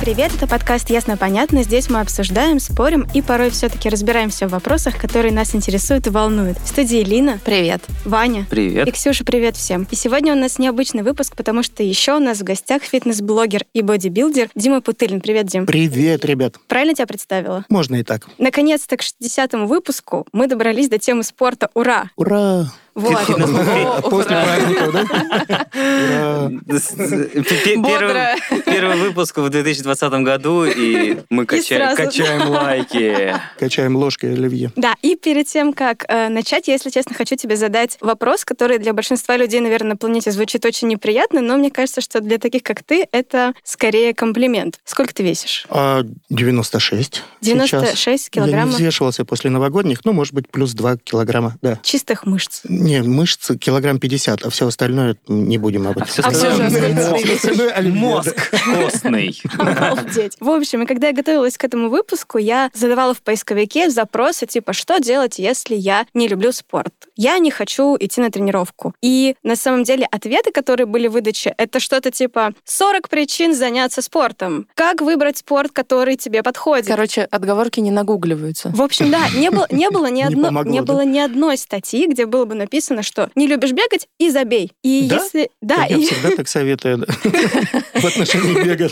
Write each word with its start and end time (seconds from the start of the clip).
Привет, 0.00 0.32
это 0.34 0.46
подкаст 0.46 0.90
«Ясно-понятно». 0.90 1.62
Здесь 1.62 1.88
мы 1.88 2.00
обсуждаем, 2.00 2.60
спорим 2.60 3.06
и 3.14 3.22
порой 3.22 3.50
все-таки 3.50 3.88
разбираемся 3.88 4.46
в 4.46 4.50
вопросах, 4.50 4.98
которые 4.98 5.32
нас 5.32 5.54
интересуют 5.54 6.06
и 6.06 6.10
волнуют. 6.10 6.58
В 6.58 6.68
студии 6.68 7.02
Лина. 7.02 7.38
Привет. 7.44 7.82
Ваня. 8.04 8.46
Привет. 8.50 8.86
И 8.86 8.90
Ксюша, 8.90 9.24
привет 9.24 9.56
всем. 9.56 9.86
И 9.90 9.96
сегодня 9.96 10.34
у 10.34 10.36
нас 10.36 10.58
необычный 10.58 11.02
выпуск, 11.02 11.34
потому 11.36 11.62
что 11.62 11.82
еще 11.82 12.16
у 12.16 12.18
нас 12.18 12.40
в 12.40 12.44
гостях 12.44 12.82
фитнес-блогер 12.82 13.64
и 13.72 13.82
бодибилдер 13.82 14.50
Дима 14.54 14.80
Путылин. 14.80 15.20
Привет, 15.20 15.46
Дим. 15.46 15.66
Привет, 15.66 16.24
ребят. 16.24 16.56
Правильно 16.68 16.94
тебя 16.94 17.06
представила? 17.06 17.64
Можно 17.68 17.96
и 17.96 18.02
так. 18.02 18.26
Наконец-то 18.38 18.96
к 18.96 19.00
60-му 19.00 19.66
выпуску 19.66 20.26
мы 20.32 20.46
добрались 20.46 20.88
до 20.88 20.98
темы 20.98 21.22
спорта. 21.24 21.70
Ура! 21.74 22.10
Ура! 22.16 22.70
Вот. 22.94 23.26
После 24.10 24.36
праздников, 24.36 24.92
да? 24.92 25.04
Пе- 27.42 28.62
Первый, 28.64 28.96
выпуск 28.96 29.36
в 29.38 29.48
2020 29.48 30.12
году, 30.24 30.64
и 30.64 31.18
мы 31.30 31.44
качаем 31.44 32.48
лайки. 32.50 33.34
Качаем 33.58 33.96
ложкой 33.96 34.34
оливье. 34.34 34.70
Да, 34.76 34.94
и 35.02 35.16
перед 35.16 35.46
тем, 35.46 35.72
как 35.72 36.04
э, 36.08 36.28
начать, 36.28 36.68
я, 36.68 36.74
если 36.74 36.90
честно, 36.90 37.14
хочу 37.14 37.36
тебе 37.36 37.56
задать 37.56 37.96
вопрос, 38.00 38.44
который 38.44 38.78
для 38.78 38.92
большинства 38.92 39.36
людей, 39.36 39.60
наверное, 39.60 39.90
на 39.92 39.96
планете 39.96 40.30
звучит 40.30 40.64
очень 40.64 40.88
неприятно, 40.88 41.40
но 41.40 41.56
мне 41.56 41.70
кажется, 41.70 42.00
что 42.00 42.20
для 42.20 42.38
таких, 42.38 42.62
как 42.62 42.82
ты, 42.82 43.06
это 43.10 43.54
скорее 43.64 44.14
комплимент. 44.14 44.78
Сколько 44.84 45.14
ты 45.14 45.22
весишь? 45.22 45.66
А 45.68 46.04
96 46.30 47.22
96 47.40 47.96
сейчас. 47.96 48.08
Я 48.24 48.30
килограммов 48.30 48.70
не 48.70 48.76
взвешивался 48.76 49.24
после 49.24 49.50
новогодних, 49.50 50.04
ну, 50.04 50.12
может 50.12 50.32
быть, 50.34 50.48
плюс 50.48 50.72
2 50.72 50.98
килограмма, 50.98 51.56
да. 51.62 51.78
чистых 51.82 52.24
мышц. 52.26 52.60
Не, 52.84 53.00
мышцы 53.00 53.56
килограмм 53.56 53.98
50, 53.98 54.42
а 54.42 54.50
все 54.50 54.66
остальное 54.66 55.16
не 55.26 55.56
будем 55.56 55.88
об 55.88 55.96
этом. 55.96 56.02
А 56.02 56.06
всё 56.06 56.22
А 56.22 56.30
всё 56.30 56.50
остальное 56.50 57.82
мозг. 57.94 58.50
костный. 58.62 59.40
Обалдеть. 59.58 60.36
В 60.38 60.50
общем, 60.50 60.82
и 60.82 60.86
когда 60.86 61.06
я 61.06 61.14
готовилась 61.14 61.56
к 61.56 61.64
этому 61.64 61.88
выпуску, 61.88 62.36
я 62.36 62.70
задавала 62.74 63.14
в 63.14 63.22
поисковике 63.22 63.88
запросы 63.88 64.46
типа 64.46 64.74
«Что 64.74 64.98
делать, 64.98 65.38
если 65.38 65.74
я 65.74 66.06
не 66.12 66.28
люблю 66.28 66.52
спорт?» 66.52 66.92
Я 67.16 67.38
не 67.38 67.50
хочу 67.50 67.96
идти 67.98 68.20
на 68.20 68.30
тренировку. 68.30 68.92
И 69.00 69.34
на 69.42 69.56
самом 69.56 69.84
деле 69.84 70.06
ответы, 70.10 70.52
которые 70.52 70.86
были 70.86 71.06
в 71.06 71.12
выдаче, 71.12 71.54
это 71.56 71.80
что-то 71.80 72.10
типа 72.10 72.52
«40 72.66 73.08
причин 73.08 73.54
заняться 73.54 74.02
спортом», 74.02 74.66
«Как 74.74 75.00
выбрать 75.00 75.38
спорт, 75.38 75.72
который 75.72 76.16
тебе 76.16 76.42
подходит?» 76.42 76.86
Короче, 76.86 77.22
отговорки 77.22 77.80
не 77.80 77.90
нагугливаются. 77.90 78.68
В 78.74 78.82
общем, 78.82 79.10
да, 79.10 79.30
не 79.30 79.50
было, 79.50 79.66
не 79.70 79.88
ни 80.24 80.80
было 80.84 81.04
ни 81.04 81.18
одной 81.18 81.56
статьи, 81.56 82.06
где 82.06 82.26
было 82.26 82.44
бы 82.44 82.54
написано, 82.54 82.73
что 83.02 83.30
не 83.34 83.46
любишь 83.46 83.72
бегать 83.72 84.08
и 84.18 84.30
забей. 84.30 84.72
И 84.82 85.06
Да? 85.08 85.16
если 85.16 85.50
да, 85.60 85.84
Я 85.86 85.96
и, 85.96 86.04
всегда 86.04 86.30
так 86.30 86.48
советую 86.48 87.06
в 87.94 88.04
отношении 88.04 88.64
бега. 88.64 88.88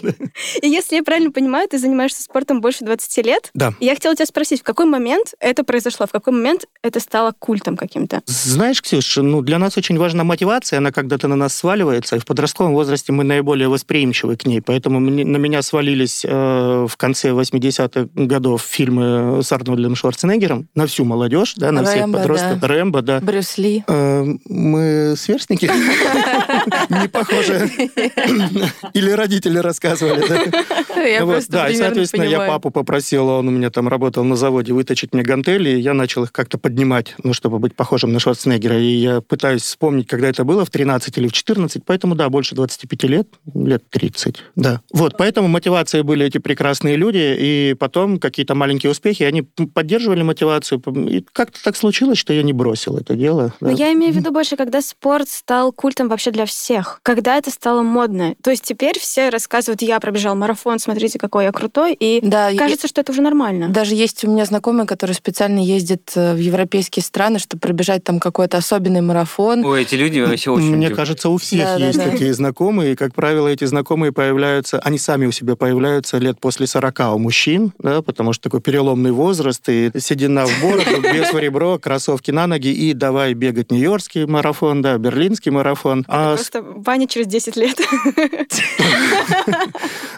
и 0.63 0.69
если 0.69 0.97
я 0.97 1.03
правильно 1.03 1.31
понимаю, 1.31 1.69
ты 1.69 1.79
занимаешься 1.79 2.23
спортом 2.23 2.61
больше 2.61 2.85
20 2.85 3.27
лет. 3.27 3.51
Да. 3.55 3.75
Я 3.81 3.95
хотела 3.95 4.15
тебя 4.15 4.27
спросить, 4.27 4.61
в 4.61 4.65
какой 4.65 4.87
момент 4.87 5.35
это 5.41 5.65
произошло, 5.65 6.07
в 6.07 6.13
какой 6.13 6.33
момент 6.33 6.67
это 6.83 7.01
стало 7.01 7.33
культом 7.39 7.77
каким-то? 7.77 8.23
Знаешь, 8.27 8.83
Ксюш, 8.83 9.17
ну, 9.17 9.43
для 9.43 9.59
нас 9.59 9.77
очень 9.77 9.99
важна 9.99 10.25
мотивация, 10.25 10.79
она 10.79 10.93
когда-то 10.93 11.29
на 11.29 11.37
нас 11.37 11.55
сваливается, 11.55 12.17
и 12.17 12.19
в 12.19 12.27
подростковом 12.27 12.73
возрасте 12.73 13.13
мы 13.13 13.25
наиболее 13.25 13.69
восприимчивы 13.69 14.37
к 14.37 14.47
ней, 14.47 14.61
поэтому 14.61 15.01
на 15.01 15.37
меня 15.37 15.63
свалились 15.63 16.25
э, 16.25 16.87
в 16.89 16.97
конце 16.97 17.31
80-х 17.31 18.09
годов 18.15 18.63
фильмы 18.63 19.43
с 19.43 19.53
Арнольдом 19.53 19.95
Шварценеггером 19.97 20.69
на 20.75 20.87
всю 20.87 21.05
молодежь, 21.05 21.55
да, 21.57 21.73
на 21.73 21.85
всех 21.85 22.11
подростков. 22.13 22.61
да. 22.61 22.69
Рэмбо, 22.69 23.03
да. 23.03 23.21
Брюс 23.21 23.59
Ли. 23.59 23.72
Э, 23.87 24.25
Мы 24.49 25.15
сверстники? 25.17 25.67
Не 27.03 27.09
похоже. 27.09 27.71
Или 28.95 29.11
родители 29.11 29.59
рассказывали, 29.59 30.27
да? 30.29 31.69
И, 31.69 31.77
соответственно, 31.77 32.25
я 32.25 32.39
папу 32.47 32.71
попросил, 32.71 33.29
он 33.29 33.49
у 33.49 33.51
меня 33.51 33.71
там 33.71 33.89
работал 33.89 34.25
на 34.25 34.37
заводе, 34.37 34.73
выточить 34.73 35.13
мне 35.15 35.23
гантели, 35.23 35.71
и 35.71 35.81
я 35.81 35.95
начал 35.95 36.25
их 36.25 36.33
как-то 36.33 36.59
поднимать, 36.59 37.15
ну, 37.23 37.33
чтобы 37.33 37.59
быть 37.59 37.75
похожим 37.75 38.13
на 38.13 38.21
Шварценеггера. 38.21 38.79
И 38.79 38.95
я 38.95 39.21
пытаюсь 39.21 39.63
вспомнить, 39.63 40.07
когда 40.07 40.29
это 40.29 40.45
было, 40.45 40.65
в 40.65 40.71
13 40.71 41.19
или 41.19 41.29
в 41.29 41.33
14, 41.33 41.83
поэтому, 41.85 42.15
да, 42.15 42.29
больше 42.29 42.55
25 42.55 43.05
лет, 43.05 43.29
лет 43.55 43.83
30, 43.91 44.37
да. 44.57 44.81
Вот, 44.93 45.17
поэтому 45.17 45.49
мотивацией 45.49 46.05
были 46.05 46.27
эти 46.27 46.39
прекрасные 46.39 46.97
люди, 46.97 47.37
и 47.39 47.75
потом 47.79 48.19
какие-то 48.19 48.55
маленькие 48.55 48.91
успехи, 48.91 49.23
они 49.23 49.43
поддерживали 49.43 50.23
мотивацию, 50.23 50.83
и 51.09 51.25
как-то 51.33 51.63
так 51.63 51.77
случилось, 51.77 52.19
что 52.19 52.33
я 52.33 52.43
не 52.43 52.53
бросил 52.53 52.97
это 52.97 53.15
дело. 53.15 53.55
Но 53.63 53.77
да. 53.77 53.85
я 53.85 53.93
имею 53.93 54.13
в 54.13 54.17
виду 54.17 54.33
больше, 54.33 54.57
когда 54.57 54.83
спорт 54.83 55.29
стал 55.29 55.73
культом 55.73 56.09
вообще 56.09 56.33
для 56.33 56.47
всех. 56.47 56.99
Когда 57.03 57.37
это 57.37 57.51
стало 57.51 57.83
модно. 57.83 58.35
То 58.43 58.51
есть 58.51 58.65
теперь 58.65 58.99
все 58.99 59.29
рассказывают, 59.29 59.83
я 59.83 60.01
пробежал 60.01 60.35
марафон, 60.35 60.79
смотрите, 60.81 61.19
какой 61.19 61.45
я 61.45 61.53
крутой. 61.53 61.95
И 61.95 62.21
Да, 62.23 62.51
и- 62.51 62.57
кажется, 62.57 62.89
что 62.89 63.01
это 63.01 63.13
уже 63.13 63.23
нормально. 63.23 63.69
Даже 63.69 63.95
есть 63.95 64.25
у 64.25 64.31
меня 64.31 64.45
знакомый, 64.45 64.87
который 64.87 65.13
специально 65.13 65.61
ездит 65.61 66.11
э, 66.17 66.35
в 66.35 66.39
европейские 66.39 67.05
страны, 67.05 67.39
чтобы 67.39 67.61
пробежать 67.61 68.03
там 68.03 68.19
какой-то 68.19 68.57
особенный 68.57 69.01
марафон. 69.01 69.65
Ой, 69.65 69.83
эти 69.83 69.95
люди 69.95 70.19
вообще 70.21 70.51
очень... 70.51 70.77
Мне 70.77 70.91
кажется, 70.91 71.29
у 71.29 71.37
всех 71.37 71.65
Да, 71.65 71.79
да, 71.79 71.87
есть 71.87 71.99
да. 71.99 72.11
такие 72.11 72.35
знакомые, 72.35 72.93
и, 72.93 72.97
как 72.97 73.15
правило, 73.15 73.47
эти 73.47 73.65
знакомые 73.65 74.13
появляются, 74.13 74.81
они 74.81 74.99
сами 74.99 75.27
у 75.27 75.33
себя 75.33 75.55
появляются 75.55 76.19
лет 76.19 76.41
после 76.41 76.67
40 76.67 77.01
у 77.15 77.19
мужчин, 77.19 77.73
да, 77.79 78.03
потому 78.03 78.33
что 78.33 78.43
такой 78.43 78.61
переломный 78.61 79.13
возраст, 79.13 79.63
и 79.69 79.91
седина 79.99 80.47
в 80.47 80.63
бороду, 80.63 81.01
без 81.13 81.33
в 81.33 81.39
ребро, 81.39 81.79
кроссовки 81.79 82.33
на 82.33 82.47
ноги, 82.47 82.69
и 82.69 82.93
давай 82.93 83.35
бегать 83.35 83.52
нью-йоркский 83.61 84.27
марафон, 84.27 84.81
да, 84.83 84.97
берлинский 84.99 85.51
марафон. 85.51 86.05
А 86.09 86.35
с- 86.37 86.49
Просто 86.51 86.63
Ваня 86.63 87.07
через 87.07 87.27
10 87.27 87.57
лет. 87.57 87.79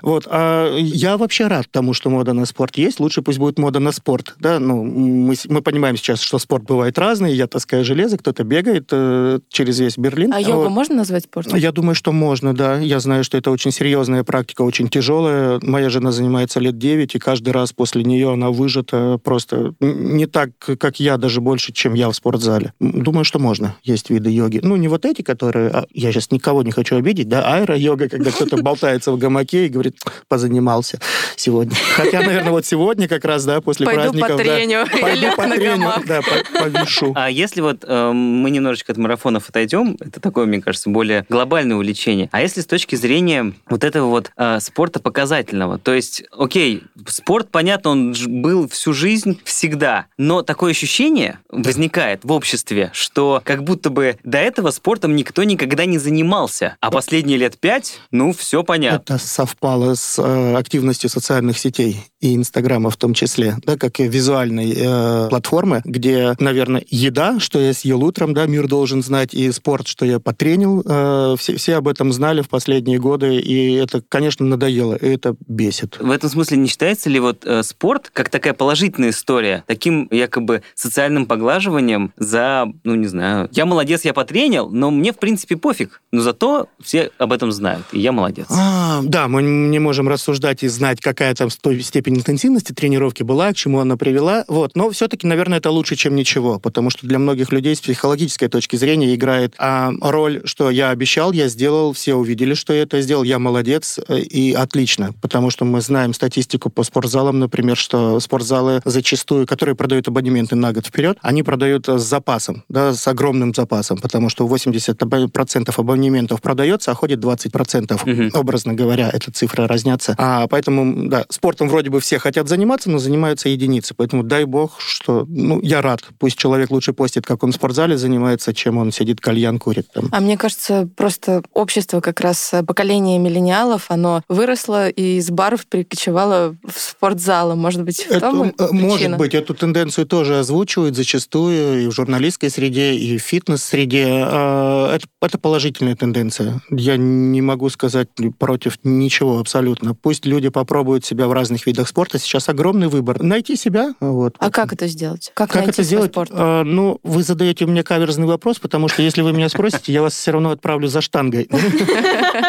Вот, 0.02 0.26
а 0.30 0.76
я 0.76 1.16
вообще 1.16 1.46
рад 1.46 1.66
тому, 1.70 1.94
что 1.94 2.10
мода 2.10 2.34
на 2.34 2.44
спорт 2.44 2.76
есть. 2.76 3.00
Лучше 3.00 3.22
пусть 3.22 3.38
будет 3.38 3.58
мода 3.58 3.80
на 3.80 3.90
спорт. 3.90 4.34
Да? 4.38 4.58
Ну, 4.58 4.84
мы, 4.84 5.34
мы 5.48 5.62
понимаем 5.62 5.96
сейчас, 5.96 6.20
что 6.20 6.38
спорт 6.38 6.64
бывает 6.64 6.98
разный. 6.98 7.32
Я 7.32 7.46
таскаю 7.46 7.84
железо, 7.86 8.18
кто-то 8.18 8.44
бегает 8.44 8.88
э, 8.92 9.38
через 9.48 9.80
весь 9.80 9.96
Берлин. 9.96 10.34
А 10.34 10.40
йогу 10.40 10.64
Вот. 10.64 10.70
можно 10.70 10.96
назвать 10.96 11.24
спортом? 11.24 11.58
Я 11.58 11.72
думаю, 11.72 11.94
что 11.94 12.12
можно, 12.12 12.54
да. 12.54 12.78
Я 12.78 13.00
знаю, 13.00 13.24
что 13.24 13.38
это 13.38 13.50
очень 13.50 13.70
серьезная 13.70 14.24
практика, 14.24 14.60
очень 14.60 14.88
тяжелая. 14.88 15.58
Моя 15.62 15.88
жена 15.88 16.12
занимается 16.12 16.60
лет 16.60 16.76
9, 16.76 17.14
и 17.14 17.18
каждый 17.18 17.50
раз 17.54 17.72
после 17.72 18.04
нее 18.04 18.30
она 18.30 18.50
выжата 18.50 19.18
просто 19.24 19.72
не 19.80 20.26
так, 20.26 20.50
как 20.58 21.00
я, 21.00 21.16
даже 21.16 21.40
больше, 21.40 21.72
чем 21.72 21.94
я 21.94 22.10
в 22.10 22.14
спортзале. 22.14 22.74
М, 22.78 23.02
Думаю, 23.14 23.25
что 23.25 23.38
можно. 23.38 23.76
Есть 23.84 24.10
виды 24.10 24.28
йоги. 24.28 24.58
Ну, 24.60 24.75
не 24.75 24.88
вот 24.88 25.04
эти, 25.04 25.22
которые... 25.22 25.70
а, 25.70 25.84
Я 25.92 26.10
сейчас 26.10 26.32
никого 26.32 26.64
не 26.64 26.72
хочу 26.72 26.97
обидеть, 26.97 27.28
да, 27.28 27.54
аэро-йога, 27.58 28.08
когда 28.08 28.32
кто-то 28.32 28.56
болтается 28.60 29.12
в 29.12 29.19
гамаке 29.19 29.66
и 29.66 29.69
говорит, 29.69 29.97
позанимался 30.26 30.98
сегодня. 31.36 31.76
Хотя, 31.94 32.22
наверное, 32.22 32.50
вот 32.50 32.66
сегодня 32.66 33.06
как 33.06 33.25
раз, 33.25 33.44
да, 33.44 33.60
после 33.60 33.86
Пойду 33.86 34.00
праздников... 34.02 34.30
да, 34.30 34.36
потреню, 34.36 34.84
Пойду 35.00 35.26
потреню, 35.36 35.64
гамак. 35.78 36.06
да, 36.06 36.20
по- 36.22 36.58
повишу. 36.64 37.12
А 37.14 37.30
если 37.30 37.60
вот 37.60 37.84
э, 37.86 38.10
мы 38.10 38.50
немножечко 38.50 38.91
от 38.91 38.98
марафонов 38.98 39.48
отойдем, 39.48 39.96
это 40.00 40.19
такое, 40.19 40.46
мне 40.46 40.60
кажется, 40.60 40.91
более 40.91 41.25
глобальное 41.28 41.76
увлечение. 41.76 42.28
А 42.32 42.42
если 42.42 42.62
с 42.62 42.66
точки 42.66 42.96
зрения 42.96 43.52
вот 43.70 43.84
этого 43.84 44.08
вот 44.08 44.32
э, 44.36 44.58
спорта 44.58 44.98
показательного, 44.98 45.78
то 45.78 45.94
есть, 45.94 46.25
окей, 46.36 46.82
спорт, 47.06 47.52
понятно, 47.52 47.91
он 47.91 48.12
был 48.42 48.69
всю 48.69 48.92
жизнь 48.92 49.38
всегда, 49.44 50.06
но 50.19 50.42
такое 50.42 50.72
ощущение 50.72 51.38
возникает 51.48 52.25
в 52.25 52.32
обществе, 52.32 52.91
что 53.04 53.41
как 53.44 53.62
будто 53.62 53.91
бы 53.91 54.19
до 54.25 54.38
этого 54.38 54.70
спортом 54.70 55.15
никто 55.15 55.44
никогда 55.44 55.84
не 55.84 55.98
занимался, 55.98 56.76
а 56.81 56.91
последние 56.91 57.38
лет 57.38 57.59
пять, 57.59 58.00
ну, 58.10 58.32
все 58.32 58.65
понятно. 58.65 59.15
Это 59.15 59.25
совпало 59.25 59.94
с 59.94 60.19
э, 60.19 60.56
активностью 60.56 61.10
социальных 61.10 61.59
сетей 61.59 62.06
и 62.20 62.34
Инстаграма 62.34 62.88
в 62.88 62.96
том 62.96 63.12
числе, 63.12 63.56
да, 63.67 63.76
как 63.76 63.99
визуальной 63.99 64.75
э, 64.75 65.28
платформы, 65.28 65.82
где, 65.84 66.34
наверное, 66.38 66.82
еда, 66.88 67.38
что 67.38 67.61
я 67.61 67.75
съел 67.75 68.02
утром, 68.02 68.32
да, 68.32 68.46
мир 68.46 68.67
должен 68.67 69.02
знать, 69.02 69.34
и 69.34 69.52
спорт, 69.52 69.87
что 69.87 70.06
я 70.06 70.19
потренил, 70.19 70.82
э, 70.84 71.37
все, 71.38 71.56
все 71.56 71.76
об 71.76 71.87
этом 71.87 72.12
знали 72.12 72.40
в 72.40 72.49
последние 72.49 72.99
годы, 72.99 73.37
и 73.37 73.75
это, 73.75 74.02
конечно, 74.08 74.46
надоело, 74.46 74.94
и 74.94 75.06
это 75.06 75.37
бесит. 75.46 75.99
В 76.00 76.11
этом 76.11 76.31
смысле 76.31 76.56
не 76.56 76.69
считается 76.69 77.11
ли 77.11 77.20
вот 77.20 77.44
э, 77.44 77.62
спорт 77.62 78.11
как 78.12 78.31
такая 78.31 78.55
положительная 78.55 79.11
история, 79.11 79.62
таким 79.67 80.08
якобы 80.11 80.62
социальным 80.75 81.26
поглаживанием 81.26 82.12
за, 82.17 82.67
ну, 82.84 82.94
ну, 82.94 83.00
не 83.00 83.08
знаю, 83.08 83.49
я 83.52 83.67
молодец, 83.67 84.05
я 84.05 84.14
потренил, 84.14 84.70
но 84.70 84.91
мне, 84.91 85.12
в 85.12 85.19
принципе, 85.19 85.56
пофиг. 85.56 86.00
Но 86.12 86.20
зато 86.20 86.69
все 86.81 87.11
об 87.19 87.32
этом 87.32 87.50
знают, 87.50 87.85
и 87.93 87.99
я 87.99 88.12
молодец. 88.12 88.46
А, 88.50 89.00
да, 89.02 89.26
мы 89.26 89.43
не 89.43 89.79
можем 89.81 90.08
рассуждать 90.08 90.62
и 90.62 90.69
знать, 90.69 91.00
какая 91.00 91.35
там 91.35 91.50
степень 91.50 92.17
интенсивности 92.17 92.73
тренировки 92.73 93.23
была, 93.25 93.52
к 93.52 93.56
чему 93.56 93.81
она 93.81 93.96
привела. 93.96 94.44
Вот. 94.46 94.76
Но 94.76 94.91
все-таки, 94.91 95.26
наверное, 95.26 95.58
это 95.58 95.70
лучше, 95.70 95.96
чем 95.96 96.14
ничего, 96.14 96.61
потому 96.61 96.91
что 96.91 97.06
для 97.06 97.19
многих 97.19 97.50
людей 97.50 97.75
с 97.75 97.81
психологической 97.81 98.49
точки 98.49 98.76
зрения 98.76 99.14
играет 99.14 99.55
а, 99.58 99.93
роль, 100.00 100.43
что 100.44 100.70
я 100.70 100.90
обещал, 100.90 101.32
я 101.32 101.49
сделал, 101.49 101.93
все 101.93 102.14
увидели, 102.14 102.55
что 102.55 102.73
я 102.73 102.82
это 102.82 103.00
сделал, 103.00 103.25
я 103.25 103.38
молодец, 103.38 103.99
э, 104.06 104.20
и 104.20 104.52
отлично. 104.52 105.14
Потому 105.20 105.50
что 105.50 105.64
мы 105.64 105.81
знаем 105.81 106.14
статистику 106.14 106.70
по 106.70 106.85
спортзалам, 106.85 107.40
например, 107.40 107.76
что 107.76 108.20
спортзалы 108.20 108.82
зачастую, 108.85 109.47
которые 109.47 109.75
продают 109.75 110.06
абонементы 110.06 110.55
на 110.55 110.73
год 110.73 110.87
вперед, 110.87 111.19
они 111.23 111.43
продают 111.43 111.88
с 111.88 112.02
запасом, 112.02 112.62
да, 112.69 112.83
с 112.92 113.06
огромным 113.08 113.54
запасом, 113.54 113.98
потому 113.98 114.28
что 114.28 114.46
80% 114.46 115.72
абонементов 115.76 116.40
продается, 116.42 116.90
а 116.90 116.94
ходит 116.94 117.20
20%, 117.20 118.04
Мгм. 118.04 118.31
образно 118.34 118.75
говоря, 118.75 119.10
эта 119.12 119.31
цифра 119.32 119.66
разнятся. 119.66 120.14
А 120.19 120.46
поэтому, 120.48 121.08
да, 121.08 121.25
спортом 121.31 121.69
вроде 121.69 121.90
бы 121.90 122.00
все 122.00 122.19
хотят 122.19 122.48
заниматься, 122.48 122.90
но 122.90 122.98
занимаются 122.98 123.48
единицы. 123.48 123.94
Поэтому 123.96 124.22
дай 124.22 124.44
бог, 124.44 124.81
что, 124.81 125.25
ну, 125.28 125.60
я 125.62 125.81
рад. 125.82 126.00
Пусть 126.19 126.36
человек 126.36 126.70
лучше 126.70 126.92
постит, 126.92 127.25
как 127.26 127.42
он 127.42 127.52
в 127.52 127.54
спортзале 127.54 127.96
занимается, 127.96 128.52
чем 128.52 128.78
он 128.78 128.92
сидит, 128.92 129.20
кальян 129.20 129.58
курит 129.58 129.87
там. 129.92 130.08
А 130.12 130.20
мне 130.20 130.37
кажется, 130.37 130.88
просто 130.96 131.42
общество, 131.52 132.00
как 132.00 132.20
раз 132.20 132.52
э, 132.52 132.62
поколение 132.62 133.19
миллениалов, 133.19 133.87
оно 133.88 134.22
выросло 134.28 134.88
и 134.88 135.19
из 135.19 135.30
баров 135.30 135.66
перекочевало 135.66 136.56
в 136.66 136.78
спортзалы. 136.78 137.54
Может 137.54 137.82
быть, 137.84 138.02
в 138.04 138.10
Это, 138.10 138.20
том 138.20 138.52
э, 138.58 138.69
может 138.72 138.96
причина? 138.98 139.16
быть, 139.16 139.34
эту 139.34 139.54
тенденцию 139.54 140.06
тоже 140.06 140.38
озвучивают 140.40 140.96
зачастую 140.96 141.84
и 141.84 141.87
в 141.87 141.92
журналистской 141.92 142.50
среде, 142.50 142.74
и 142.81 143.19
в 143.19 143.23
фитнес-среде. 143.23 144.06
А, 144.09 144.94
Это, 144.94 145.06
это 145.23 145.38
положительная 145.38 145.97
тенденция. 145.97 146.61
Я 146.71 146.97
не 146.97 147.43
могу 147.43 147.69
сказать 147.71 148.09
против 148.38 148.79
ничего 148.85 149.38
абсолютно. 149.38 149.94
Пусть 149.94 150.26
люди 150.26 150.49
попробуют 150.49 151.05
себя 151.05 151.26
в 151.26 151.32
разных 151.32 151.67
видах 151.67 151.88
спорта. 151.88 152.19
Сейчас 152.19 152.49
огромный 152.49 152.88
выбор. 152.88 153.23
Найти 153.23 153.56
себя. 153.56 153.94
Вот. 154.00 154.37
А 154.38 154.50
как 154.50 154.73
это 154.73 154.87
сделать? 154.87 155.31
Как, 155.35 155.49
Как 155.49 155.56
найти 155.56 155.71
это 155.71 155.75
свой 155.76 155.85
сделать? 155.87 156.11
спорт? 156.12 156.31
А, 156.32 156.65
ну, 156.65 156.99
вы 157.03 157.23
задаете 157.23 157.67
мне 157.67 157.82
каверзный 157.82 158.26
вопрос, 158.26 158.59
потому 158.59 158.88
что 158.88 159.03
если 159.03 159.23
вы 159.23 159.32
меня 159.32 159.49
спросите, 159.49 159.93
я 159.93 160.03
вас 160.03 160.15
все 160.15 160.31
равно 160.32 160.50
отправлю 160.50 160.88
за 160.88 161.00
штангой. 161.00 161.49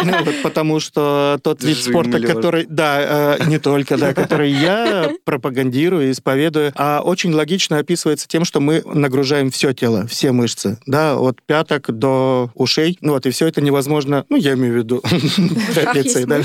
Ну, 0.03 0.13
Потому 0.43 0.79
что 0.79 1.39
тот 1.43 1.63
вид 1.63 1.77
спорта, 1.77 2.19
который... 2.19 2.65
Да, 2.67 3.37
э, 3.39 3.45
не 3.47 3.59
только, 3.59 3.97
да, 3.97 4.13
который 4.13 4.51
я 4.51 5.11
пропагандирую, 5.23 6.11
исповедую, 6.11 6.71
а 6.75 7.01
очень 7.03 7.33
логично 7.33 7.77
описывается 7.77 8.27
тем, 8.27 8.45
что 8.45 8.59
мы 8.59 8.81
нагружаем 8.85 9.51
все 9.51 9.73
тело, 9.73 10.07
все 10.15 10.31
мышцы, 10.31 10.79
да, 10.85 11.17
от 11.17 11.41
пяток 11.41 11.91
до 11.91 12.49
ушей. 12.55 12.97
Ну 13.01 13.11
вот, 13.13 13.25
и 13.25 13.31
все 13.31 13.47
это 13.47 13.59
невозможно, 13.59 14.25
ну, 14.29 14.37
я 14.37 14.53
имею 14.53 14.73
в 14.73 14.77
виду 14.77 15.03
трапеции, 15.75 16.23
да. 16.23 16.41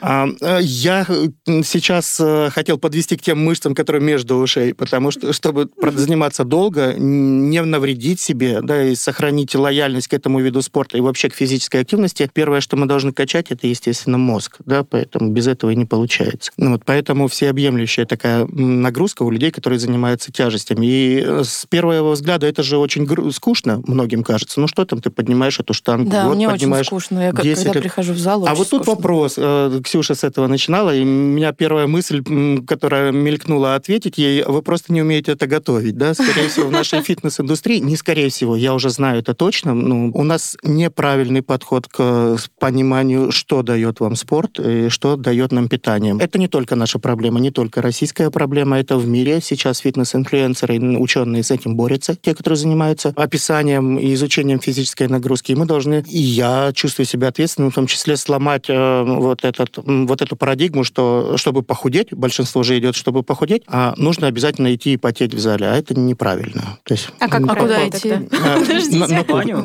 А, 0.00 0.28
э, 0.40 0.58
Я 0.62 1.06
э, 1.08 1.62
сейчас 1.64 2.18
э, 2.20 2.50
хотел 2.50 2.78
подвести 2.78 3.16
к 3.16 3.22
тем 3.22 3.44
мышцам, 3.44 3.74
которые 3.74 4.02
между 4.02 4.36
ушей, 4.36 4.74
потому 4.74 5.10
что, 5.10 5.32
чтобы 5.32 5.68
заниматься 5.94 6.44
долго, 6.44 6.94
не 6.96 7.62
навредить 7.62 8.20
себе, 8.20 8.60
да, 8.62 8.84
и 8.84 8.94
сохранить 8.94 9.54
лояльность 9.54 10.08
к 10.08 10.14
этому 10.14 10.40
виду 10.40 10.62
спорта 10.62 10.98
и 10.98 11.00
вообще 11.00 11.28
к 11.30 11.34
физической 11.34 11.80
активности, 11.82 12.30
первое, 12.32 12.60
что 12.60 12.76
мы 12.76 12.86
должны 12.86 13.12
качать, 13.12 13.50
это, 13.50 13.66
естественно, 13.66 14.18
мозг, 14.18 14.56
да, 14.64 14.84
поэтому 14.84 15.30
без 15.30 15.46
этого 15.46 15.70
и 15.70 15.76
не 15.76 15.84
получается. 15.84 16.52
Ну, 16.56 16.72
вот 16.72 16.82
поэтому 16.84 17.28
всеобъемлющая 17.28 18.04
такая 18.06 18.46
нагрузка 18.46 19.22
у 19.22 19.30
людей, 19.30 19.50
которые 19.50 19.78
занимаются 19.78 20.32
тяжестями. 20.32 20.86
И 20.86 21.26
с 21.44 21.66
первого 21.68 22.12
взгляда 22.12 22.46
это 22.46 22.62
же 22.62 22.78
очень 22.78 23.08
скучно, 23.32 23.82
многим 23.86 24.22
кажется. 24.22 24.60
Ну, 24.60 24.68
что 24.68 24.84
там, 24.84 25.00
ты 25.00 25.10
поднимаешь 25.10 25.58
эту 25.60 25.74
штангу, 25.74 26.10
Да, 26.10 26.26
вот 26.26 26.36
мне 26.36 26.46
очень 26.46 26.54
поднимаешь 26.56 26.86
скучно. 26.86 27.18
Я 27.20 27.32
как- 27.32 27.42
10 27.42 27.64
когда 27.64 27.72
лет. 27.74 27.82
прихожу 27.82 28.12
в 28.12 28.18
зал, 28.18 28.40
а 28.46 28.50
очень 28.52 28.58
вот 28.58 28.70
тут 28.70 28.82
скучно. 28.82 28.94
вопрос. 28.94 29.38
Э, 29.88 29.98
Ксюша 29.98 30.14
с 30.14 30.24
этого 30.24 30.46
начинала, 30.46 30.94
и 30.94 31.00
у 31.00 31.04
меня 31.04 31.52
первая 31.52 31.86
мысль, 31.86 32.22
которая 32.66 33.10
мелькнула 33.12 33.74
ответить 33.74 34.18
ей, 34.18 34.44
вы 34.44 34.62
просто 34.62 34.92
не 34.92 35.02
умеете 35.02 35.32
это 35.32 35.46
готовить, 35.46 35.96
да? 35.96 36.14
Скорее 36.14 36.48
всего, 36.48 36.68
в 36.68 36.72
нашей 36.72 37.02
фитнес-индустрии, 37.02 37.78
не 37.78 37.96
скорее 37.96 38.28
всего, 38.28 38.56
я 38.56 38.74
уже 38.74 38.90
знаю 38.90 39.20
это 39.20 39.34
точно, 39.34 39.74
ну, 39.74 40.10
у 40.14 40.22
нас 40.24 40.56
неправильный 40.62 41.42
подход 41.42 41.88
к 41.88 42.36
пониманию, 42.58 43.32
что 43.32 43.62
дает 43.62 44.00
вам 44.00 44.16
спорт 44.16 44.60
и 44.60 44.88
что 44.88 45.16
дает 45.16 45.52
нам 45.52 45.68
питание. 45.68 46.16
Это 46.20 46.38
не 46.38 46.48
только 46.48 46.76
наша 46.76 46.98
проблема, 46.98 47.40
не 47.40 47.50
только 47.50 47.80
российская 47.82 48.30
проблема, 48.30 48.78
это 48.78 48.98
в 48.98 49.06
мире. 49.06 49.40
Сейчас 49.42 49.78
фитнес-инфлюенсеры, 49.78 50.98
ученые 50.98 51.42
с 51.42 51.50
этим 51.50 51.76
борются, 51.76 52.14
те, 52.14 52.34
которые 52.34 52.58
занимаются 52.58 53.12
описанием 53.16 53.98
и 53.98 54.12
изучением 54.14 54.60
физической 54.60 55.08
нагрузки. 55.08 55.52
И 55.52 55.54
мы 55.54 55.66
должны, 55.66 56.04
и 56.06 56.18
я 56.18 56.72
чувствую 56.74 57.06
себя 57.06 57.28
ответственным, 57.28 57.70
в 57.70 57.74
том 57.74 57.86
числе 57.86 58.16
сломать 58.16 58.66
э, 58.68 59.02
вот, 59.02 59.44
этот, 59.44 59.77
вот 59.84 60.22
эту 60.22 60.36
парадигму, 60.36 60.84
что 60.84 61.36
чтобы 61.36 61.62
похудеть, 61.62 62.12
большинство 62.12 62.62
же 62.62 62.78
идет, 62.78 62.96
чтобы 62.96 63.22
похудеть, 63.22 63.62
а 63.66 63.94
нужно 63.96 64.26
обязательно 64.26 64.74
идти 64.74 64.94
и 64.94 64.96
потеть 64.96 65.34
в 65.34 65.38
зале, 65.38 65.66
а 65.68 65.76
это 65.76 65.98
неправильно. 65.98 66.78
То 66.84 66.94
есть, 66.94 67.08
А 67.20 67.28
как 67.28 67.42
А 67.48 67.54
куда 67.54 67.88
идти? 67.88 68.10
Подождите. 68.30 69.24
Баню? 69.62 69.64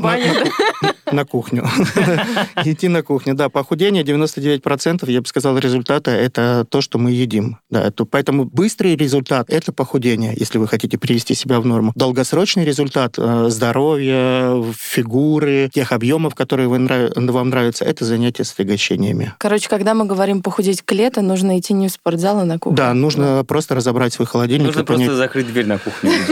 На- 1.14 1.26
кухню. 1.26 1.66
Идти 2.64 2.88
на 2.88 3.02
кухню. 3.04 3.34
Да, 3.36 3.50
похудение 3.50 4.04
99%, 4.04 5.10
я 5.10 5.22
бы 5.22 5.28
сказал, 5.28 5.58
результата 5.58 6.12
это 6.12 6.66
то, 6.70 6.82
что 6.82 6.98
мы 7.00 7.12
едим. 7.12 7.58
Да, 7.70 7.88
это, 7.88 8.06
поэтому 8.06 8.46
быстрый 8.46 8.96
результат 8.96 9.50
это 9.50 9.72
похудение, 9.72 10.34
если 10.38 10.58
вы 10.58 10.68
хотите 10.68 10.98
привести 10.98 11.34
себя 11.36 11.60
в 11.60 11.66
норму. 11.66 11.92
Долгосрочный 11.96 12.66
результат 12.66 13.16
э, 13.18 13.48
здоровья, 13.50 14.64
фигуры, 14.78 15.70
тех 15.74 15.92
объемов, 15.92 16.36
которые 16.36 16.68
вы 16.68 16.80
нрав- 16.80 17.12
вам 17.16 17.50
нравятся, 17.50 17.86
это 17.86 18.06
занятие 18.06 18.44
с 18.44 18.54
отягощениями. 18.54 19.34
Короче, 19.38 19.70
когда 19.70 19.94
мы 19.94 20.06
говорим 20.06 20.42
похудеть 20.42 20.82
к 20.82 20.92
лету, 20.92 21.22
нужно 21.22 21.60
идти 21.60 21.74
не 21.74 21.88
в 21.88 21.92
спортзал, 21.92 22.40
а 22.40 22.46
на 22.46 22.60
кухню. 22.60 22.78
Да, 22.78 22.94
нужно 22.94 23.44
просто 23.46 23.76
разобрать 23.76 24.14
свой 24.14 24.28
холодильник 24.28 24.68
Нужно 24.68 24.82
и 24.82 24.86
понять, 24.86 25.08
просто 25.08 25.18
закрыть 25.18 25.48
дверь 25.48 25.66
на 25.66 25.78
кухню. 25.78 26.12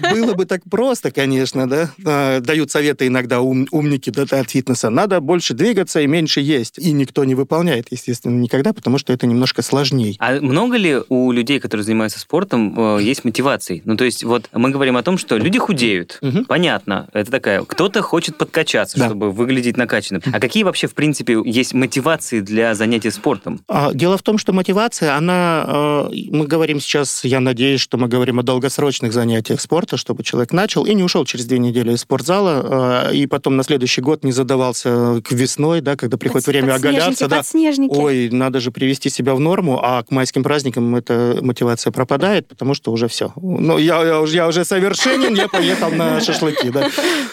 Было 0.12 0.34
бы 0.34 0.46
так 0.46 0.62
просто, 0.68 1.10
конечно, 1.10 1.68
да. 1.68 1.90
А, 2.04 2.40
Дают 2.40 2.70
советы 2.70 3.06
иногда 3.06 3.29
ум- 3.38 3.68
умники 3.70 4.10
да, 4.10 4.22
от 4.40 4.50
фитнеса. 4.50 4.90
Надо 4.90 5.20
больше 5.20 5.54
двигаться 5.54 6.00
и 6.00 6.06
меньше 6.06 6.40
есть. 6.40 6.78
И 6.78 6.90
никто 6.92 7.24
не 7.24 7.34
выполняет, 7.36 7.86
естественно, 7.90 8.36
никогда, 8.40 8.72
потому 8.72 8.98
что 8.98 9.12
это 9.12 9.26
немножко 9.26 9.62
сложней. 9.62 10.16
А 10.18 10.40
много 10.40 10.76
ли 10.76 10.98
у 11.08 11.30
людей, 11.30 11.60
которые 11.60 11.84
занимаются 11.84 12.18
спортом, 12.18 12.96
э, 12.96 13.02
есть 13.02 13.24
мотивации? 13.24 13.82
Ну, 13.84 13.96
то 13.96 14.04
есть, 14.04 14.24
вот 14.24 14.48
мы 14.52 14.70
говорим 14.70 14.96
о 14.96 15.02
том, 15.02 15.18
что 15.18 15.36
люди 15.36 15.58
худеют. 15.58 16.18
Мгм. 16.22 16.46
Понятно, 16.46 17.08
это 17.12 17.30
такая. 17.30 17.62
Кто-то 17.62 18.02
хочет 18.02 18.36
подкачаться, 18.38 18.98
Да. 18.98 19.06
чтобы 19.06 19.30
выглядеть 19.30 19.76
накачанным. 19.76 20.22
А 20.32 20.40
какие 20.40 20.62
вообще, 20.64 20.86
в 20.88 20.94
принципе, 20.94 21.38
есть 21.44 21.74
мотивации 21.74 22.40
для 22.40 22.74
занятий 22.74 23.10
спортом? 23.10 23.60
А, 23.68 23.92
Дело 23.92 24.16
в 24.16 24.22
том, 24.22 24.38
что 24.38 24.52
мотивация, 24.52 25.14
она, 25.16 25.64
э, 25.66 26.08
мы 26.30 26.46
говорим 26.46 26.80
сейчас, 26.80 27.24
я 27.24 27.40
надеюсь, 27.40 27.80
что 27.80 27.98
мы 27.98 28.08
говорим 28.08 28.38
о 28.38 28.42
долгосрочных 28.42 29.12
занятиях 29.12 29.60
спорта, 29.60 29.96
чтобы 29.96 30.22
человек 30.24 30.52
начал 30.52 30.86
и 30.86 30.94
не 30.94 31.02
ушел 31.02 31.24
через 31.24 31.44
две 31.46 31.58
недели 31.58 31.92
из 31.92 32.00
спортзала, 32.00 33.08
э, 33.09 33.09
и 33.12 33.26
потом 33.26 33.56
на 33.56 33.62
следующий 33.62 34.00
год 34.00 34.24
не 34.24 34.32
задавался 34.32 35.20
к 35.22 35.32
весной, 35.32 35.80
да, 35.80 35.96
когда 35.96 36.16
приходит 36.16 36.46
время 36.46 36.74
оголяться, 36.74 37.28
да, 37.28 37.42
ой, 37.88 38.28
надо 38.30 38.60
же 38.60 38.70
привести 38.70 39.10
себя 39.10 39.34
в 39.34 39.40
норму, 39.40 39.80
а 39.82 40.02
к 40.02 40.10
майским 40.10 40.42
праздникам 40.42 40.94
эта 40.96 41.38
мотивация 41.40 41.90
пропадает, 41.90 42.48
потому 42.48 42.74
что 42.74 42.92
уже 42.92 43.08
все. 43.08 43.32
Ну, 43.36 43.78
я, 43.78 44.02
я, 44.04 44.20
уже, 44.20 44.36
я 44.36 44.48
уже 44.48 44.64
совершенен, 44.64 45.34
я 45.34 45.48
поехал 45.48 45.90
на 45.90 46.20
шашлыки, 46.20 46.70
да. 46.70 46.88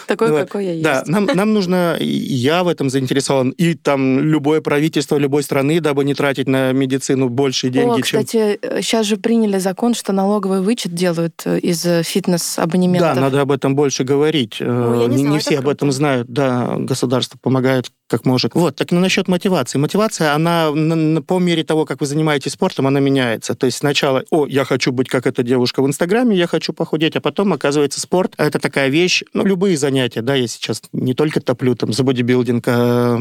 Такой, 0.06 0.30
Вот. 0.30 0.40
какой 0.40 0.64
я 0.64 0.72
есть. 0.72 0.84
Да, 0.84 1.02
нам, 1.06 1.26
нам 1.26 1.52
нужно, 1.52 1.96
я 2.00 2.64
в 2.64 2.68
этом 2.68 2.90
заинтересован, 2.90 3.50
и 3.50 3.74
там 3.74 4.20
любое 4.20 4.60
правительство 4.60 5.16
любой 5.16 5.42
страны, 5.42 5.80
дабы 5.80 6.04
не 6.04 6.14
тратить 6.14 6.48
на 6.48 6.72
медицину 6.72 7.28
больше 7.28 7.68
деньги, 7.68 8.00
О, 8.00 8.02
чем... 8.02 8.24
кстати, 8.24 8.58
сейчас 8.80 9.06
же 9.06 9.16
приняли 9.16 9.58
закон, 9.58 9.94
что 9.94 10.12
налоговый 10.12 10.60
вычет 10.60 10.94
делают 10.94 11.42
э, 11.44 11.58
из 11.58 11.84
э, 11.84 12.02
фитнес-абонементов. 12.02 13.14
Да, 13.14 13.20
надо 13.20 13.40
об 13.40 13.52
этом 13.52 13.74
больше 13.74 14.04
говорить. 14.04 14.56
Э, 14.60 14.98
я 15.02 15.06
не 15.06 15.18
не, 15.18 15.22
знала, 15.22 15.34
не 15.34 15.40
все 15.40 15.58
об 15.58 15.67
круто. 15.70 15.86
этом 15.88 15.92
знают. 15.92 16.28
Да, 16.28 16.76
государство 16.78 17.38
помогает 17.40 17.90
как 18.08 18.24
может. 18.24 18.54
Вот, 18.54 18.76
так 18.76 18.90
ну, 18.90 19.00
насчет 19.00 19.28
мотивации. 19.28 19.78
Мотивация, 19.78 20.34
она 20.34 20.70
на- 20.70 20.94
на- 20.96 21.22
по 21.22 21.38
мере 21.38 21.62
того, 21.62 21.84
как 21.84 22.00
вы 22.00 22.06
занимаетесь 22.06 22.52
спортом, 22.52 22.86
она 22.86 23.00
меняется. 23.00 23.54
То 23.54 23.66
есть 23.66 23.78
сначала, 23.78 24.24
о, 24.30 24.46
я 24.46 24.64
хочу 24.64 24.92
быть 24.92 25.08
как 25.08 25.26
эта 25.26 25.42
девушка 25.42 25.82
в 25.82 25.86
Инстаграме, 25.86 26.36
я 26.36 26.46
хочу 26.46 26.72
похудеть, 26.72 27.16
а 27.16 27.20
потом, 27.20 27.52
оказывается, 27.52 28.00
спорт— 28.00 28.32
это 28.38 28.58
такая 28.58 28.88
вещь, 28.88 29.22
ну, 29.34 29.44
любые 29.44 29.76
занятия, 29.76 30.22
да, 30.22 30.34
я 30.34 30.46
сейчас 30.48 30.82
не 30.92 31.14
только 31.14 31.40
топлю 31.40 31.74
там 31.74 31.92
за 31.92 32.02
бодибилдинг, 32.02 32.64
а, 32.66 33.18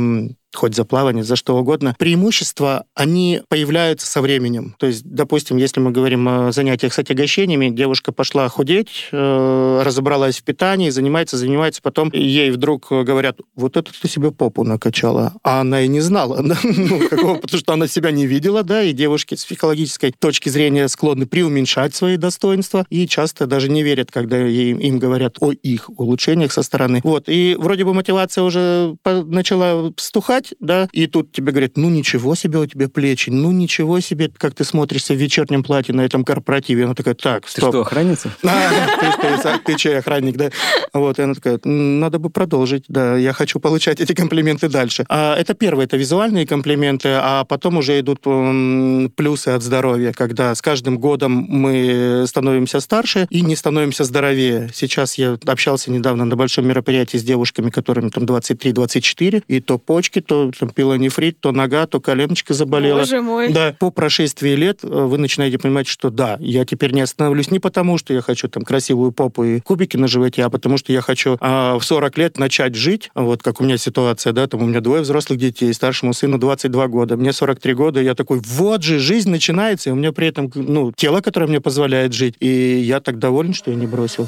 хоть 0.55 0.75
за 0.75 0.85
плавание, 0.85 1.23
за 1.23 1.35
что 1.35 1.57
угодно. 1.57 1.95
Преимущества, 1.99 2.85
они 2.95 3.41
появляются 3.49 4.07
со 4.07 4.21
временем. 4.21 4.75
То 4.79 4.87
есть, 4.87 5.03
допустим, 5.05 5.57
если 5.57 5.79
мы 5.79 5.91
говорим 5.91 6.27
о 6.27 6.51
занятиях 6.51 6.93
с 6.93 6.99
отягощениями, 6.99 7.69
девушка 7.69 8.11
пошла 8.11 8.47
худеть, 8.49 9.09
э, 9.11 9.81
разобралась 9.85 10.39
в 10.39 10.43
питании, 10.43 10.89
занимается, 10.89 11.37
занимается, 11.37 11.81
потом 11.81 12.09
ей 12.13 12.49
вдруг 12.51 12.87
говорят, 12.89 13.37
вот 13.55 13.77
это 13.77 13.91
ты 14.01 14.07
себе 14.07 14.31
попу 14.31 14.63
она 14.77 14.79
качала. 14.79 15.33
А 15.43 15.61
она 15.61 15.81
и 15.81 15.87
не 15.87 15.99
знала, 16.01 16.37
да, 16.43 16.57
ну, 16.63 17.07
какого, 17.09 17.35
потому 17.35 17.59
что 17.59 17.73
она 17.73 17.87
себя 17.87 18.11
не 18.11 18.25
видела, 18.27 18.63
да, 18.63 18.83
и 18.83 18.93
девушки 18.93 19.35
с 19.35 19.43
психологической 19.45 20.13
точки 20.17 20.49
зрения 20.49 20.87
склонны 20.87 21.25
преуменьшать 21.25 21.95
свои 21.95 22.17
достоинства 22.17 22.85
и 22.89 23.07
часто 23.07 23.47
даже 23.47 23.69
не 23.69 23.83
верят, 23.83 24.11
когда 24.11 24.37
им, 24.47 24.77
им 24.77 24.99
говорят 24.99 25.37
о 25.39 25.51
их 25.51 25.89
улучшениях 25.89 26.51
со 26.51 26.61
стороны. 26.63 27.01
Вот, 27.03 27.25
и 27.27 27.55
вроде 27.59 27.83
бы 27.85 27.93
мотивация 27.93 28.43
уже 28.43 28.95
начала 29.05 29.91
стухать, 29.97 30.53
да, 30.59 30.87
и 30.91 31.07
тут 31.07 31.31
тебе 31.31 31.51
говорят, 31.51 31.77
ну 31.77 31.89
ничего 31.89 32.35
себе 32.35 32.59
у 32.59 32.65
тебя 32.65 32.87
плечи, 32.89 33.29
ну 33.29 33.51
ничего 33.51 33.99
себе, 33.99 34.29
как 34.37 34.53
ты 34.55 34.63
смотришься 34.63 35.13
в 35.13 35.17
вечернем 35.17 35.63
платье 35.63 35.93
на 35.93 36.01
этом 36.01 36.23
корпоративе. 36.23 36.85
Она 36.85 36.93
такая, 36.93 37.15
так, 37.15 37.45
Ты 37.45 37.51
стоп. 37.51 37.69
что, 37.71 37.81
охранница? 37.81 38.29
Ты, 38.41 39.07
ты- 39.41 39.59
ты 39.65 39.75
чей 39.77 39.97
охранник, 39.99 40.35
да? 40.37 40.49
Вот, 40.93 41.19
и 41.19 41.21
она 41.21 41.33
такая, 41.33 41.59
«М, 41.63 41.99
надо 41.99 42.19
бы 42.19 42.29
продолжить, 42.29 42.85
да, 42.87 43.17
я 43.17 43.33
хочу 43.33 43.59
получать 43.59 43.99
эти 43.99 44.13
комплименты 44.13 44.66
дальше. 44.67 45.05
А, 45.09 45.35
это 45.35 45.53
первое, 45.53 45.85
это 45.85 45.97
визуальные 45.97 46.45
комплименты, 46.45 47.09
а 47.09 47.43
потом 47.45 47.77
уже 47.77 47.99
идут 47.99 48.21
плюсы 48.21 49.49
от 49.49 49.63
здоровья, 49.63 50.11
когда 50.13 50.53
с 50.53 50.61
каждым 50.61 50.97
годом 50.97 51.31
мы 51.31 52.25
становимся 52.27 52.79
старше 52.79 53.27
и 53.29 53.41
не 53.41 53.55
становимся 53.55 54.03
здоровее. 54.03 54.69
Сейчас 54.73 55.15
я 55.15 55.37
общался 55.45 55.91
недавно 55.91 56.25
на 56.25 56.35
большом 56.35 56.67
мероприятии 56.67 57.17
с 57.17 57.23
девушками, 57.23 57.69
которым 57.69 58.09
там 58.09 58.23
23-24, 58.23 59.43
и 59.47 59.59
то 59.59 59.77
почки, 59.77 60.21
то 60.21 60.51
там 60.57 60.69
пилонефрит, 60.69 61.39
то 61.39 61.51
нога, 61.51 61.85
то 61.87 61.99
коленочка 61.99 62.53
заболела. 62.53 62.99
Боже 62.99 63.21
мой. 63.21 63.51
Да, 63.51 63.75
по 63.79 63.91
прошествии 63.91 64.55
лет 64.55 64.79
э, 64.83 64.87
вы 64.87 65.17
начинаете 65.17 65.57
понимать, 65.57 65.87
что 65.87 66.09
да, 66.09 66.37
я 66.39 66.65
теперь 66.65 66.91
не 66.93 67.01
остановлюсь 67.01 67.51
не 67.51 67.59
потому, 67.59 67.97
что 67.97 68.13
я 68.13 68.21
хочу 68.21 68.47
там 68.47 68.63
красивую 68.63 69.11
попу 69.11 69.43
и 69.43 69.59
кубики 69.59 69.97
на 69.97 70.07
животе, 70.07 70.43
а 70.43 70.49
потому 70.49 70.77
что 70.77 70.91
я 70.91 71.01
хочу 71.01 71.37
а, 71.39 71.77
в 71.77 71.83
40 71.83 72.17
лет 72.17 72.37
начать 72.37 72.75
жить, 72.75 73.09
вот 73.15 73.43
как 73.43 73.61
у 73.61 73.63
меня 73.63 73.77
ситуация, 73.77 74.33
да, 74.33 74.47
там 74.47 74.56
у 74.63 74.67
меня 74.67 74.81
двое 74.81 75.01
взрослых 75.01 75.39
детей, 75.39 75.73
старшему 75.73 76.13
сыну 76.13 76.37
22 76.37 76.87
года, 76.87 77.17
мне 77.17 77.33
43 77.33 77.73
года, 77.73 78.01
я 78.01 78.15
такой, 78.15 78.39
вот 78.43 78.83
же, 78.83 78.99
жизнь 78.99 79.29
начинается, 79.29 79.89
и 79.89 79.93
у 79.93 79.95
меня 79.95 80.11
при 80.11 80.27
этом, 80.27 80.51
ну, 80.55 80.91
тело, 80.95 81.21
которое 81.21 81.47
мне 81.47 81.61
позволяет 81.61 82.13
жить, 82.13 82.35
и 82.39 82.47
я 82.47 82.99
так 82.99 83.19
доволен, 83.19 83.53
что 83.53 83.71
я 83.71 83.77
не 83.77 83.87
бросил. 83.87 84.27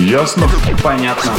Ясно? 0.00 0.48
Понятно. 0.82 1.32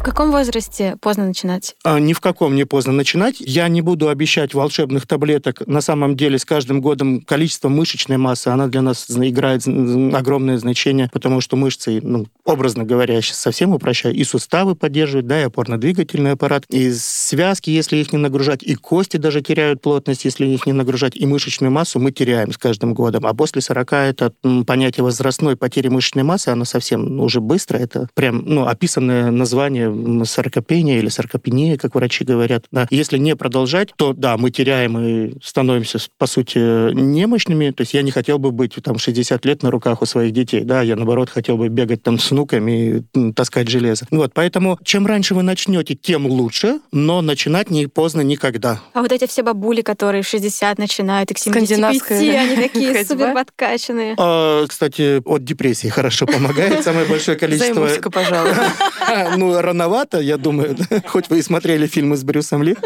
В 0.00 0.02
каком 0.02 0.30
возрасте 0.30 0.96
поздно 1.02 1.26
начинать? 1.26 1.76
А, 1.84 2.00
Ни 2.00 2.14
в 2.14 2.20
каком 2.20 2.54
не 2.54 2.64
поздно 2.64 2.94
начинать. 2.94 3.36
Я 3.38 3.68
не 3.68 3.82
буду 3.82 4.08
обещать 4.08 4.54
волшебных 4.54 5.06
таблеток. 5.06 5.66
На 5.66 5.82
самом 5.82 6.16
деле, 6.16 6.38
с 6.38 6.46
каждым 6.46 6.80
годом 6.80 7.20
количество 7.20 7.68
мышечной 7.68 8.16
массы, 8.16 8.48
она 8.48 8.68
для 8.68 8.80
нас 8.80 9.10
играет 9.10 9.66
огромное 9.66 10.56
значение, 10.56 11.10
потому 11.12 11.42
что 11.42 11.56
мышцы, 11.56 12.00
ну, 12.02 12.26
образно 12.46 12.84
говоря, 12.84 13.20
сейчас 13.20 13.40
совсем 13.40 13.74
упрощаю, 13.74 14.14
и 14.14 14.24
суставы 14.24 14.74
поддерживают, 14.74 15.26
да, 15.26 15.38
и 15.38 15.44
опорно-двигательный 15.44 16.32
аппарат, 16.32 16.64
и 16.70 16.90
связки, 16.92 17.68
если 17.68 17.98
их 17.98 18.10
не 18.14 18.18
нагружать, 18.18 18.62
и 18.62 18.76
кости 18.76 19.18
даже 19.18 19.42
теряют 19.42 19.82
плотность, 19.82 20.24
если 20.24 20.46
их 20.46 20.64
не 20.64 20.72
нагружать, 20.72 21.14
и 21.14 21.26
мышечную 21.26 21.70
массу 21.70 22.00
мы 22.00 22.10
теряем 22.10 22.52
с 22.52 22.56
каждым 22.56 22.94
годом. 22.94 23.26
А 23.26 23.34
после 23.34 23.60
40 23.60 23.92
это 23.92 24.32
понятие 24.66 25.04
возрастной 25.04 25.56
потери 25.56 25.88
мышечной 25.88 26.22
массы, 26.22 26.48
оно 26.48 26.64
совсем 26.64 27.04
ну, 27.04 27.24
уже 27.24 27.42
быстро, 27.42 27.76
это 27.76 28.08
прям, 28.14 28.42
ну, 28.46 28.66
описанное 28.66 29.30
название 29.30 29.89
саркопения 30.24 30.98
или 30.98 31.08
саркопения, 31.08 31.76
как 31.76 31.94
врачи 31.94 32.24
говорят. 32.24 32.64
Да. 32.70 32.86
Если 32.90 33.18
не 33.18 33.36
продолжать, 33.36 33.90
то 33.96 34.12
да, 34.12 34.36
мы 34.36 34.50
теряем 34.50 34.98
и 34.98 35.34
становимся, 35.42 35.98
по 36.18 36.26
сути, 36.26 36.58
немощными. 36.92 37.70
То 37.70 37.82
есть 37.82 37.94
я 37.94 38.02
не 38.02 38.10
хотел 38.10 38.38
бы 38.38 38.50
быть 38.50 38.74
там 38.82 38.98
60 38.98 39.44
лет 39.44 39.62
на 39.62 39.70
руках 39.70 40.02
у 40.02 40.06
своих 40.06 40.32
детей. 40.32 40.62
Да, 40.62 40.82
я, 40.82 40.96
наоборот, 40.96 41.30
хотел 41.30 41.56
бы 41.56 41.68
бегать 41.68 42.02
там 42.02 42.18
с 42.18 42.30
внуками 42.30 43.02
и 43.14 43.32
таскать 43.32 43.68
железо. 43.68 44.06
Вот, 44.10 44.32
поэтому 44.34 44.78
чем 44.84 45.06
раньше 45.06 45.34
вы 45.34 45.42
начнете, 45.42 45.94
тем 45.94 46.26
лучше, 46.26 46.80
но 46.92 47.22
начинать 47.22 47.70
не 47.70 47.86
поздно 47.86 48.20
никогда. 48.20 48.80
А 48.92 49.02
вот 49.02 49.12
эти 49.12 49.26
все 49.26 49.42
бабули, 49.42 49.82
которые 49.82 50.22
в 50.22 50.26
60 50.26 50.78
начинают, 50.78 51.30
и 51.30 51.34
к 51.34 51.38
75, 51.38 51.66
Скандинавская 51.66 52.40
они 52.40 52.56
такие 52.56 53.04
супер 53.04 53.34
подкачанные. 53.34 54.14
А, 54.18 54.66
кстати, 54.66 55.22
от 55.24 55.44
депрессии 55.44 55.88
хорошо 55.88 56.26
помогает. 56.26 56.84
Самое 56.84 57.06
большое 57.06 57.36
количество... 57.36 57.74
Займусь-ка, 57.74 58.10
пожалуй. 58.10 58.52
Ну, 59.36 59.60
рановато, 59.80 60.20
я 60.20 60.36
думаю. 60.36 60.76
Хоть 61.06 61.30
вы 61.30 61.38
и 61.38 61.42
смотрели 61.42 61.86
фильмы 61.86 62.16
с 62.16 62.24
Брюсом 62.24 62.62
Ли. 62.62 62.76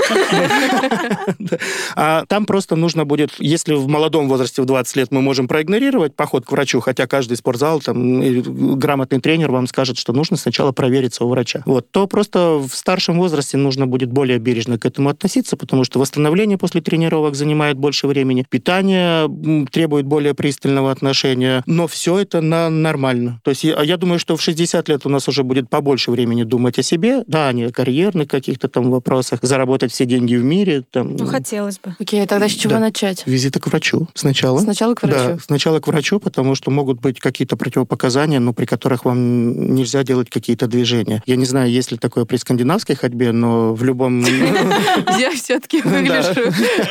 А 1.96 2.24
там 2.26 2.46
просто 2.46 2.76
нужно 2.76 3.04
будет, 3.04 3.30
если 3.38 3.74
в 3.74 3.88
молодом 3.88 4.28
возрасте, 4.28 4.62
в 4.62 4.64
20 4.64 4.96
лет, 4.96 5.12
мы 5.12 5.20
можем 5.20 5.48
проигнорировать 5.48 6.14
поход 6.14 6.44
к 6.46 6.52
врачу, 6.52 6.80
хотя 6.80 7.06
каждый 7.06 7.36
спортзал, 7.36 7.80
там, 7.80 8.78
грамотный 8.78 9.20
тренер 9.20 9.50
вам 9.50 9.66
скажет, 9.66 9.98
что 9.98 10.12
нужно 10.12 10.36
сначала 10.36 10.72
провериться 10.72 11.24
у 11.24 11.28
врача. 11.28 11.62
Вот, 11.66 11.90
то 11.90 12.06
просто 12.06 12.58
в 12.58 12.74
старшем 12.74 13.18
возрасте 13.18 13.56
нужно 13.56 13.86
будет 13.86 14.10
более 14.10 14.38
бережно 14.38 14.78
к 14.78 14.86
этому 14.86 15.08
относиться, 15.08 15.56
потому 15.56 15.84
что 15.84 15.98
восстановление 15.98 16.58
после 16.58 16.80
тренировок 16.80 17.34
занимает 17.34 17.76
больше 17.76 18.06
времени, 18.06 18.44
питание 18.48 19.28
требует 19.70 20.06
более 20.06 20.34
пристального 20.34 20.90
отношения, 20.90 21.62
но 21.66 21.86
все 21.86 22.18
это 22.18 22.40
на 22.40 22.70
нормально. 22.70 23.40
То 23.44 23.50
есть 23.50 23.64
я, 23.64 23.82
я 23.82 23.96
думаю, 23.96 24.18
что 24.18 24.36
в 24.36 24.42
60 24.42 24.88
лет 24.88 25.06
у 25.06 25.08
нас 25.08 25.28
уже 25.28 25.42
будет 25.42 25.68
побольше 25.68 26.10
времени 26.10 26.44
думать 26.44 26.78
о 26.78 26.83
себе, 26.84 27.24
да, 27.26 27.50
не 27.52 27.64
о 27.64 27.72
карьерных 27.72 28.28
каких-то 28.28 28.68
там 28.68 28.90
вопросах, 28.92 29.40
заработать 29.42 29.90
все 29.92 30.04
деньги 30.06 30.36
в 30.36 30.44
мире, 30.44 30.84
там, 30.88 31.16
Ну, 31.16 31.26
хотелось 31.26 31.80
бы. 31.80 31.96
Окей, 31.98 32.22
а 32.22 32.26
тогда 32.28 32.48
с 32.48 32.52
чего 32.52 32.74
Да. 32.74 32.78
начать? 32.80 33.24
визита 33.26 33.58
к 33.58 33.66
врачу 33.66 34.06
сначала. 34.14 34.58
Сначала 34.60 34.94
к 34.94 35.00
Да, 35.02 35.24
врачу. 35.24 35.40
сначала 35.44 35.80
к 35.80 35.88
врачу, 35.88 36.20
потому 36.20 36.54
что 36.54 36.70
могут 36.70 37.00
быть 37.00 37.18
какие-то 37.18 37.56
противопоказания, 37.56 38.38
ну, 38.38 38.52
при 38.54 38.66
которых 38.66 39.04
вам 39.04 39.74
нельзя 39.74 40.04
делать 40.04 40.30
какие-то 40.30 40.66
движения. 40.68 41.22
Я 41.26 41.36
не 41.36 41.46
знаю, 41.46 41.70
есть 41.70 41.90
ли 41.90 41.98
такое 41.98 42.24
при 42.24 42.36
скандинавской 42.36 42.94
ходьбе, 42.94 43.32
но 43.32 43.74
в 43.74 43.82
любом... 43.82 44.20
Я 45.18 45.30
все-таки 45.34 45.80
выгляжу 45.82 46.34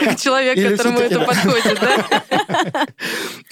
как 0.03 0.19
человек, 0.19 0.55
которому 0.77 0.99
это 0.99 1.19
да. 1.19 1.25
подходит, 1.25 1.79
да? 1.79 2.87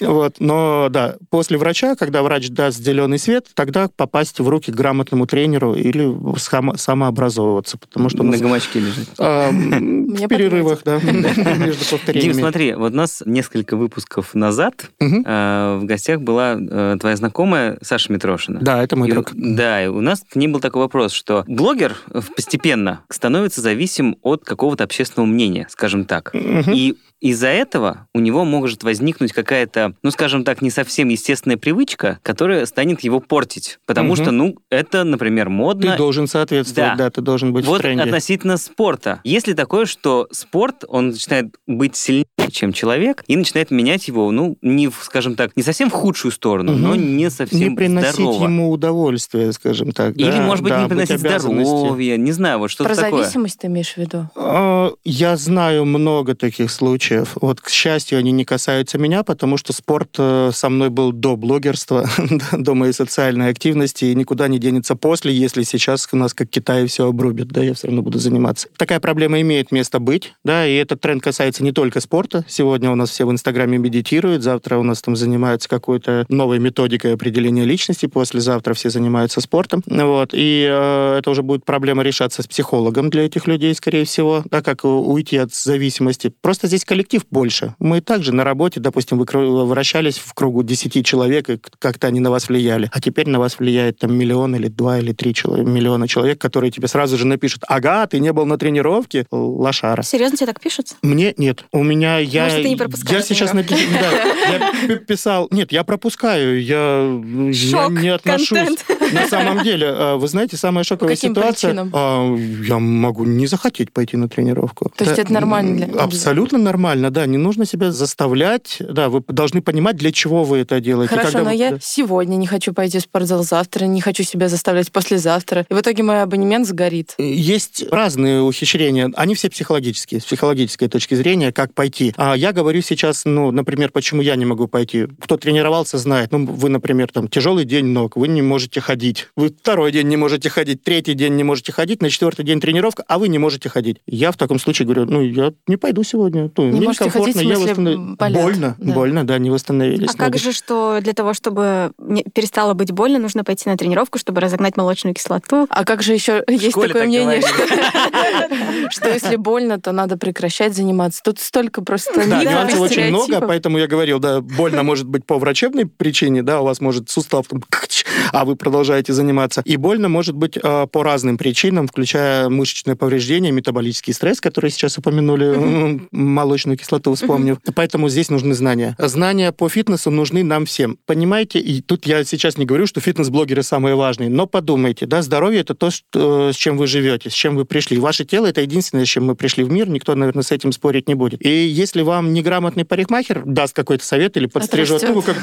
Вот, 0.00 0.36
но 0.40 0.88
да, 0.90 1.16
после 1.30 1.56
врача, 1.58 1.94
когда 1.94 2.22
врач 2.22 2.48
даст 2.48 2.78
зеленый 2.78 3.18
свет, 3.18 3.46
тогда 3.54 3.88
попасть 3.94 4.40
в 4.40 4.48
руки 4.48 4.72
к 4.72 4.74
грамотному 4.74 5.26
тренеру 5.26 5.74
или 5.74 6.04
сам- 6.38 6.76
самообразовываться, 6.76 7.78
потому 7.78 8.08
что 8.08 8.22
На 8.22 8.32
нас, 8.32 8.40
гамачке 8.40 8.80
лежит. 8.80 9.08
а, 9.18 9.50
Мне 9.52 10.26
в 10.26 10.28
перерывах, 10.28 10.80
да, 10.84 10.98
между 11.56 11.84
повторениями. 11.84 12.32
Дим, 12.32 12.40
смотри, 12.40 12.74
вот 12.74 12.92
у 12.92 12.96
нас 12.96 13.22
несколько 13.26 13.76
выпусков 13.76 14.34
назад 14.34 14.90
э, 15.00 15.78
в 15.80 15.84
гостях 15.84 16.20
была 16.20 16.56
э, 16.58 16.96
твоя 17.00 17.16
знакомая 17.16 17.78
Саша 17.82 18.12
Митрошина. 18.12 18.60
Да, 18.60 18.82
это 18.82 18.96
мой 18.96 19.08
друг. 19.10 19.30
да, 19.34 19.84
и 19.84 19.88
у 19.88 20.00
нас 20.00 20.22
к 20.28 20.36
ней 20.36 20.48
был 20.48 20.60
такой 20.60 20.82
вопрос, 20.82 21.12
что 21.12 21.44
блогер 21.46 21.96
э, 22.10 22.20
постепенно 22.34 23.00
становится 23.08 23.60
зависим 23.60 24.16
от 24.22 24.44
какого-то 24.44 24.84
общественного 24.84 25.26
мнения, 25.28 25.66
скажем 25.70 26.04
так. 26.04 26.34
И 26.34 26.96
из-за 27.20 27.46
этого 27.48 28.08
у 28.14 28.18
него 28.18 28.44
может 28.44 28.82
возникнуть 28.82 29.32
какая-то, 29.32 29.94
ну, 30.02 30.10
скажем 30.10 30.42
так, 30.42 30.60
не 30.60 30.70
совсем 30.70 31.08
естественная 31.08 31.56
привычка, 31.56 32.18
которая 32.24 32.66
станет 32.66 33.02
его 33.02 33.20
портить. 33.20 33.78
Потому 33.86 34.16
что, 34.16 34.32
ну, 34.32 34.56
это, 34.70 35.04
например, 35.04 35.48
модно. 35.48 35.92
Ты 35.92 35.96
должен 35.98 36.21
соответствовать, 36.26 36.92
Да. 36.92 36.96
да, 37.04 37.10
ты 37.10 37.20
должен 37.20 37.52
быть 37.52 37.64
в 37.64 37.68
Вот 37.68 37.82
тренде. 37.82 38.02
относительно 38.04 38.56
спорта. 38.56 39.20
Есть 39.24 39.46
ли 39.46 39.54
такое, 39.54 39.86
что 39.86 40.28
спорт, 40.30 40.84
он 40.88 41.08
начинает 41.10 41.54
быть 41.66 41.96
сильнее, 41.96 42.26
чем 42.52 42.72
человек, 42.72 43.24
и 43.26 43.36
начинает 43.36 43.70
менять 43.70 44.08
его, 44.08 44.30
ну, 44.30 44.56
не, 44.62 44.88
в, 44.88 45.00
скажем 45.02 45.34
так, 45.34 45.56
не 45.56 45.62
совсем 45.62 45.90
в 45.90 45.92
худшую 45.92 46.32
сторону, 46.32 46.72
Мгм. 46.72 46.82
но 46.82 46.94
не 46.96 47.30
совсем 47.30 47.58
не 47.70 47.76
приносить 47.76 48.14
здорово. 48.14 48.44
ему 48.44 48.70
удовольствие, 48.70 49.52
скажем 49.52 49.92
так. 49.92 50.16
Или, 50.16 50.30
да, 50.30 50.42
может 50.42 50.62
быть, 50.62 50.72
да, 50.72 50.82
не 50.82 50.88
приносить 50.88 51.18
здоровье, 51.18 52.18
не 52.18 52.32
знаю, 52.32 52.58
вот 52.58 52.70
что-то 52.70 52.90
Про 52.90 52.96
такое. 52.96 53.20
зависимость 53.22 53.58
ты 53.60 53.66
имеешь 53.68 53.92
в 53.94 53.96
виду? 53.98 54.28
А, 54.36 54.92
Я 55.04 55.36
знаю 55.36 55.84
много 55.84 56.34
таких 56.34 56.70
случаев. 56.70 57.36
Вот, 57.40 57.60
к 57.60 57.68
счастью, 57.68 58.18
они 58.18 58.32
не 58.32 58.44
касаются 58.44 58.98
меня, 58.98 59.22
потому 59.22 59.56
что 59.56 59.72
спорт 59.72 60.10
э, 60.18 60.50
со 60.52 60.68
мной 60.68 60.90
был 60.90 61.12
до 61.12 61.36
блогерства, 61.36 62.08
до 62.52 62.74
моей 62.74 62.92
социальной 62.92 63.48
активности, 63.48 64.06
и 64.06 64.14
никуда 64.14 64.48
не 64.48 64.58
денется 64.58 64.96
после, 64.96 65.32
если 65.34 65.62
сейчас 65.62 66.08
у 66.12 66.16
нас, 66.16 66.34
как 66.34 66.48
Китай, 66.50 66.86
все 66.86 67.08
обрубит, 67.08 67.48
да, 67.48 67.62
я 67.62 67.74
все 67.74 67.88
равно 67.88 68.02
буду 68.02 68.18
заниматься. 68.18 68.68
Такая 68.76 69.00
проблема 69.00 69.40
имеет 69.40 69.72
место 69.72 69.98
быть, 70.00 70.34
да, 70.44 70.66
и 70.66 70.74
этот 70.74 71.00
тренд 71.00 71.22
касается 71.22 71.62
не 71.64 71.72
только 71.72 72.00
спорта. 72.00 72.41
Сегодня 72.48 72.90
у 72.90 72.94
нас 72.94 73.10
все 73.10 73.26
в 73.26 73.32
Инстаграме 73.32 73.78
медитируют, 73.78 74.42
завтра 74.42 74.78
у 74.78 74.82
нас 74.82 75.02
там 75.02 75.16
занимаются 75.16 75.68
какой-то 75.68 76.24
новой 76.28 76.58
методикой 76.58 77.14
определения 77.14 77.64
личности, 77.64 78.06
послезавтра 78.06 78.74
все 78.74 78.90
занимаются 78.90 79.40
спортом, 79.40 79.82
вот, 79.86 80.30
и 80.32 80.66
э, 80.68 81.18
это 81.18 81.30
уже 81.30 81.42
будет 81.42 81.64
проблема 81.64 82.02
решаться 82.02 82.42
с 82.42 82.46
психологом 82.46 83.10
для 83.10 83.26
этих 83.26 83.46
людей, 83.46 83.74
скорее 83.74 84.04
всего, 84.04 84.42
да, 84.50 84.62
как 84.62 84.84
уйти 84.84 85.36
от 85.36 85.54
зависимости. 85.54 86.32
Просто 86.40 86.66
здесь 86.66 86.84
коллектив 86.84 87.22
больше. 87.30 87.74
Мы 87.78 88.00
также 88.00 88.32
на 88.32 88.44
работе, 88.44 88.80
допустим, 88.80 89.18
вы 89.18 89.64
вращались 89.66 90.18
в 90.18 90.34
кругу 90.34 90.62
10 90.62 91.04
человек, 91.04 91.50
и 91.50 91.58
как-то 91.78 92.06
они 92.06 92.20
на 92.20 92.30
вас 92.30 92.48
влияли, 92.48 92.90
а 92.92 93.00
теперь 93.00 93.28
на 93.28 93.38
вас 93.38 93.58
влияет 93.58 93.98
там 93.98 94.14
миллион 94.14 94.54
или 94.56 94.68
два 94.68 94.98
или 94.98 95.12
три 95.12 95.34
чело- 95.34 95.62
миллиона 95.62 96.08
человек, 96.08 96.40
которые 96.40 96.70
тебе 96.70 96.88
сразу 96.88 97.16
же 97.16 97.26
напишут, 97.26 97.62
ага, 97.68 98.06
ты 98.06 98.18
не 98.20 98.32
был 98.32 98.46
на 98.46 98.58
тренировке, 98.58 99.26
лошара. 99.30 100.02
Серьезно 100.02 100.36
тебе 100.36 100.46
так 100.46 100.60
пишут? 100.60 100.96
Мне 101.02 101.34
нет. 101.36 101.64
У 101.72 101.82
меня 101.82 102.18
я... 102.32 102.44
Может, 102.44 102.62
ты 102.62 102.68
не 102.68 102.76
пропускаешь 102.76 103.20
Я 103.20 103.22
сейчас 103.26 103.52
напи- 103.52 103.86
да, 104.00 104.62
я 104.88 104.96
писал... 104.96 105.48
Нет, 105.50 105.72
я 105.72 105.84
пропускаю. 105.84 106.62
Я, 106.62 107.20
я 107.48 107.52
Шок, 107.54 107.90
не 107.92 108.08
отношусь. 108.08 108.48
контент. 108.48 108.84
На 109.12 109.28
самом 109.28 109.62
деле, 109.62 109.86
э, 109.86 110.14
вы 110.16 110.28
знаете, 110.28 110.56
самая 110.56 110.84
шоковая 110.84 111.16
ситуация... 111.16 111.88
а, 111.92 112.36
Я 112.66 112.78
могу 112.78 113.24
не 113.24 113.46
захотеть 113.46 113.92
пойти 113.92 114.16
на 114.16 114.28
тренировку. 114.28 114.90
То 114.96 115.04
есть 115.04 115.18
это 115.18 115.32
нормально 115.32 115.86
для- 115.86 116.00
Абсолютно 116.02 116.58
нормально, 116.58 117.10
да. 117.10 117.26
Не 117.26 117.38
нужно 117.38 117.66
себя 117.66 117.92
заставлять. 117.92 118.76
Да, 118.80 119.08
вы 119.08 119.22
должны 119.28 119.62
понимать, 119.62 119.96
для 119.96 120.12
чего 120.12 120.44
вы 120.44 120.58
это 120.58 120.80
делаете. 120.80 121.14
Хорошо, 121.14 121.42
но 121.42 121.50
я 121.50 121.78
сегодня 121.80 122.36
не 122.36 122.46
хочу 122.46 122.72
пойти 122.72 122.98
в 122.98 123.02
спортзал, 123.02 123.42
завтра 123.44 123.84
не 123.86 124.00
хочу 124.00 124.22
себя 124.22 124.48
заставлять 124.48 124.90
послезавтра. 124.92 125.66
И 125.68 125.74
в 125.74 125.80
итоге 125.80 126.02
мой 126.02 126.22
абонемент 126.22 126.66
сгорит. 126.66 127.14
Есть 127.18 127.84
разные 127.90 128.42
ухищрения, 128.42 129.10
они 129.16 129.34
все 129.34 129.50
психологические, 129.50 130.20
с 130.20 130.24
психологической 130.24 130.88
точки 130.88 131.14
зрения, 131.14 131.52
как 131.52 131.74
пойти. 131.74 132.14
А 132.16 132.34
я 132.36 132.52
говорю 132.52 132.80
сейчас, 132.82 133.24
ну, 133.24 133.50
например, 133.50 133.90
почему 133.90 134.22
я 134.22 134.36
не 134.36 134.44
могу 134.44 134.68
пойти. 134.68 135.06
Кто 135.20 135.36
тренировался, 135.36 135.98
знает. 135.98 136.32
Ну, 136.32 136.46
вы, 136.46 136.68
например, 136.68 137.08
там, 137.12 137.28
тяжелый 137.28 137.64
день 137.64 137.86
ног, 137.86 138.16
вы 138.16 138.28
не 138.28 138.42
можете 138.42 138.80
ходить. 138.80 139.01
Вы 139.36 139.48
второй 139.48 139.90
день 139.92 140.08
не 140.08 140.16
можете 140.16 140.48
ходить, 140.48 140.82
третий 140.84 141.14
день 141.14 141.34
не 141.34 141.42
можете 141.44 141.72
ходить, 141.72 142.00
на 142.02 142.08
четвертый 142.10 142.44
день 142.44 142.60
тренировка, 142.60 143.04
а 143.08 143.18
вы 143.18 143.28
не 143.28 143.38
можете 143.38 143.68
ходить. 143.68 143.98
Я 144.06 144.30
в 144.30 144.36
таком 144.36 144.58
случае 144.60 144.86
говорю, 144.86 145.06
ну, 145.06 145.20
я 145.22 145.52
не 145.66 145.76
пойду 145.76 146.02
сегодня. 146.04 146.50
Ну, 146.56 146.64
Не 146.64 146.76
мне 146.78 146.86
можете 146.86 147.10
ходить, 147.10 147.34
в 147.36 147.40
я 147.40 147.56
смысле, 147.56 147.72
восстанов- 147.74 148.16
болят, 148.16 148.42
Больно, 148.42 148.76
да. 148.78 148.92
больно, 148.92 149.26
да, 149.26 149.38
не 149.38 149.50
восстановились. 149.50 150.08
А 150.10 150.16
как 150.16 150.32
ноги. 150.32 150.38
же, 150.42 150.52
что 150.52 151.00
для 151.00 151.12
того, 151.14 151.34
чтобы 151.34 151.92
не- 151.98 152.22
перестало 152.24 152.74
быть 152.74 152.92
больно, 152.92 153.18
нужно 153.18 153.42
пойти 153.44 153.68
на 153.68 153.76
тренировку, 153.76 154.18
чтобы 154.18 154.40
разогнать 154.40 154.76
молочную 154.76 155.14
кислоту? 155.14 155.66
А 155.68 155.84
как 155.84 156.02
же 156.02 156.12
еще 156.12 156.44
есть 156.48 156.66
такое 156.66 156.88
так 156.90 157.06
мнение, 157.06 157.40
что, 157.42 157.50
что 158.90 159.08
если 159.10 159.36
больно, 159.36 159.80
то 159.80 159.90
надо 159.92 160.16
прекращать 160.16 160.74
заниматься. 160.76 161.22
Тут 161.24 161.40
столько 161.40 161.82
просто 161.82 162.24
Да, 162.28 162.42
нюансов 162.44 162.80
очень 162.80 163.06
много, 163.06 163.40
поэтому 163.40 163.78
я 163.78 163.86
говорил, 163.88 164.20
да, 164.20 164.40
больно 164.40 164.82
может 164.82 165.06
быть 165.08 165.24
по 165.26 165.38
врачебной 165.38 165.86
причине, 165.86 166.42
да, 166.42 166.60
у 166.60 166.64
вас 166.64 166.80
может 166.80 167.10
сустав 167.10 167.46
там, 167.48 167.62
а 168.32 168.44
вы 168.44 168.54
продолжаете 168.56 168.81
заниматься. 168.84 169.62
И 169.64 169.76
больно 169.76 170.08
может 170.08 170.34
быть 170.34 170.56
э, 170.56 170.86
по 170.86 171.02
разным 171.02 171.38
причинам, 171.38 171.88
включая 171.88 172.48
мышечное 172.48 172.96
повреждение, 172.96 173.52
метаболический 173.52 174.12
стресс, 174.12 174.40
который 174.40 174.70
сейчас 174.70 174.98
упомянули, 174.98 176.00
молочную 176.10 176.76
кислоту 176.76 177.14
вспомнив. 177.14 177.58
Поэтому 177.74 178.08
здесь 178.08 178.30
нужны 178.30 178.54
знания. 178.54 178.96
Знания 178.98 179.52
по 179.52 179.68
фитнесу 179.68 180.10
нужны 180.10 180.42
нам 180.44 180.66
всем. 180.66 180.98
Понимаете, 181.06 181.58
и 181.58 181.80
тут 181.80 182.06
я 182.06 182.24
сейчас 182.24 182.58
не 182.58 182.64
говорю, 182.64 182.86
что 182.86 183.00
фитнес-блогеры 183.00 183.62
самые 183.62 183.94
важные, 183.94 184.30
но 184.30 184.46
подумайте, 184.46 185.06
да, 185.06 185.22
здоровье 185.22 185.60
это 185.60 185.74
то, 185.74 185.90
что, 185.90 186.52
с 186.52 186.56
чем 186.56 186.76
вы 186.76 186.86
живете, 186.86 187.30
с 187.30 187.32
чем 187.32 187.56
вы 187.56 187.64
пришли. 187.64 187.98
Ваше 187.98 188.24
тело 188.24 188.46
это 188.46 188.60
единственное, 188.60 189.04
с 189.04 189.08
чем 189.08 189.26
мы 189.26 189.34
пришли 189.34 189.64
в 189.64 189.70
мир, 189.70 189.88
никто, 189.88 190.14
наверное, 190.14 190.42
с 190.42 190.50
этим 190.50 190.72
спорить 190.72 191.08
не 191.08 191.14
будет. 191.14 191.44
И 191.44 191.66
если 191.66 192.02
вам 192.02 192.32
неграмотный 192.32 192.84
парикмахер 192.84 193.42
даст 193.44 193.74
какой-то 193.74 194.04
совет 194.04 194.36
или 194.36 194.46
подстрижет, 194.46 195.02
ну, 195.02 195.22
как 195.22 195.36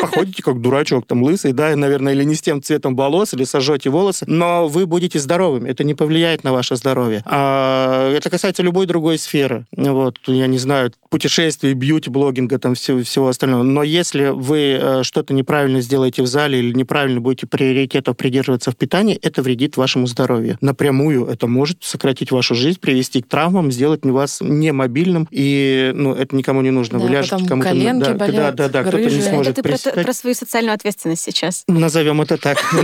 походите 0.00 0.42
как 0.42 0.60
дурачок, 0.60 1.06
там, 1.06 1.22
лысый, 1.22 1.52
да, 1.52 1.74
наверное, 1.76 2.12
или 2.12 2.24
не 2.24 2.34
с 2.34 2.42
тем 2.42 2.62
цветом 2.62 2.96
волос, 2.96 3.34
или 3.34 3.44
сожжете 3.44 3.90
волосы, 3.90 4.24
но 4.28 4.68
вы 4.68 4.86
будете 4.86 5.18
здоровым, 5.18 5.66
это 5.66 5.84
не 5.84 5.94
повлияет 5.94 6.44
на 6.44 6.52
ваше 6.52 6.76
здоровье. 6.76 7.22
А, 7.26 8.12
это 8.12 8.30
касается 8.30 8.62
любой 8.62 8.86
другой 8.86 9.18
сферы, 9.18 9.66
вот, 9.76 10.18
я 10.26 10.46
не 10.46 10.58
знаю, 10.58 10.92
путешествий, 11.10 11.74
бьюти-блогинга, 11.74 12.58
там, 12.58 12.74
всего, 12.74 13.02
всего 13.02 13.28
остального, 13.28 13.62
но 13.62 13.82
если 13.82 14.28
вы 14.28 14.78
э, 14.80 15.02
что-то 15.02 15.34
неправильно 15.34 15.80
сделаете 15.80 16.22
в 16.22 16.26
зале 16.26 16.58
или 16.58 16.72
неправильно 16.72 17.20
будете 17.20 17.46
приоритетов 17.46 18.16
придерживаться 18.16 18.70
в 18.70 18.76
питании, 18.76 19.18
это 19.22 19.42
вредит 19.42 19.76
вашему 19.76 20.06
здоровью. 20.06 20.58
Напрямую 20.60 21.26
это 21.26 21.46
может 21.46 21.78
сократить 21.82 22.30
вашу 22.30 22.54
жизнь, 22.54 22.78
привести 22.80 23.22
к 23.22 23.28
травмам, 23.28 23.70
сделать 23.70 24.04
вас 24.04 24.38
немобильным, 24.40 25.28
и, 25.30 25.92
ну, 25.94 26.12
это 26.12 26.34
никому 26.36 26.60
не 26.60 26.70
нужно. 26.70 26.98
Да, 26.98 27.04
вы 27.04 27.10
ляжете 27.10 27.44
кому-то... 27.46 27.68
да, 28.00 28.14
да, 28.14 28.52
да, 28.52 28.68
да, 28.68 28.82
кто-то 28.82 29.10
не 29.10 29.20
сможет 29.22 29.52
Это 29.52 29.62
ты 29.62 29.63
про, 29.64 30.12
свою 30.12 30.34
социальную 30.34 30.74
ответственность 30.74 31.22
сейчас. 31.22 31.64
Назовем 31.68 32.20
это 32.20 32.36
так. 32.36 32.58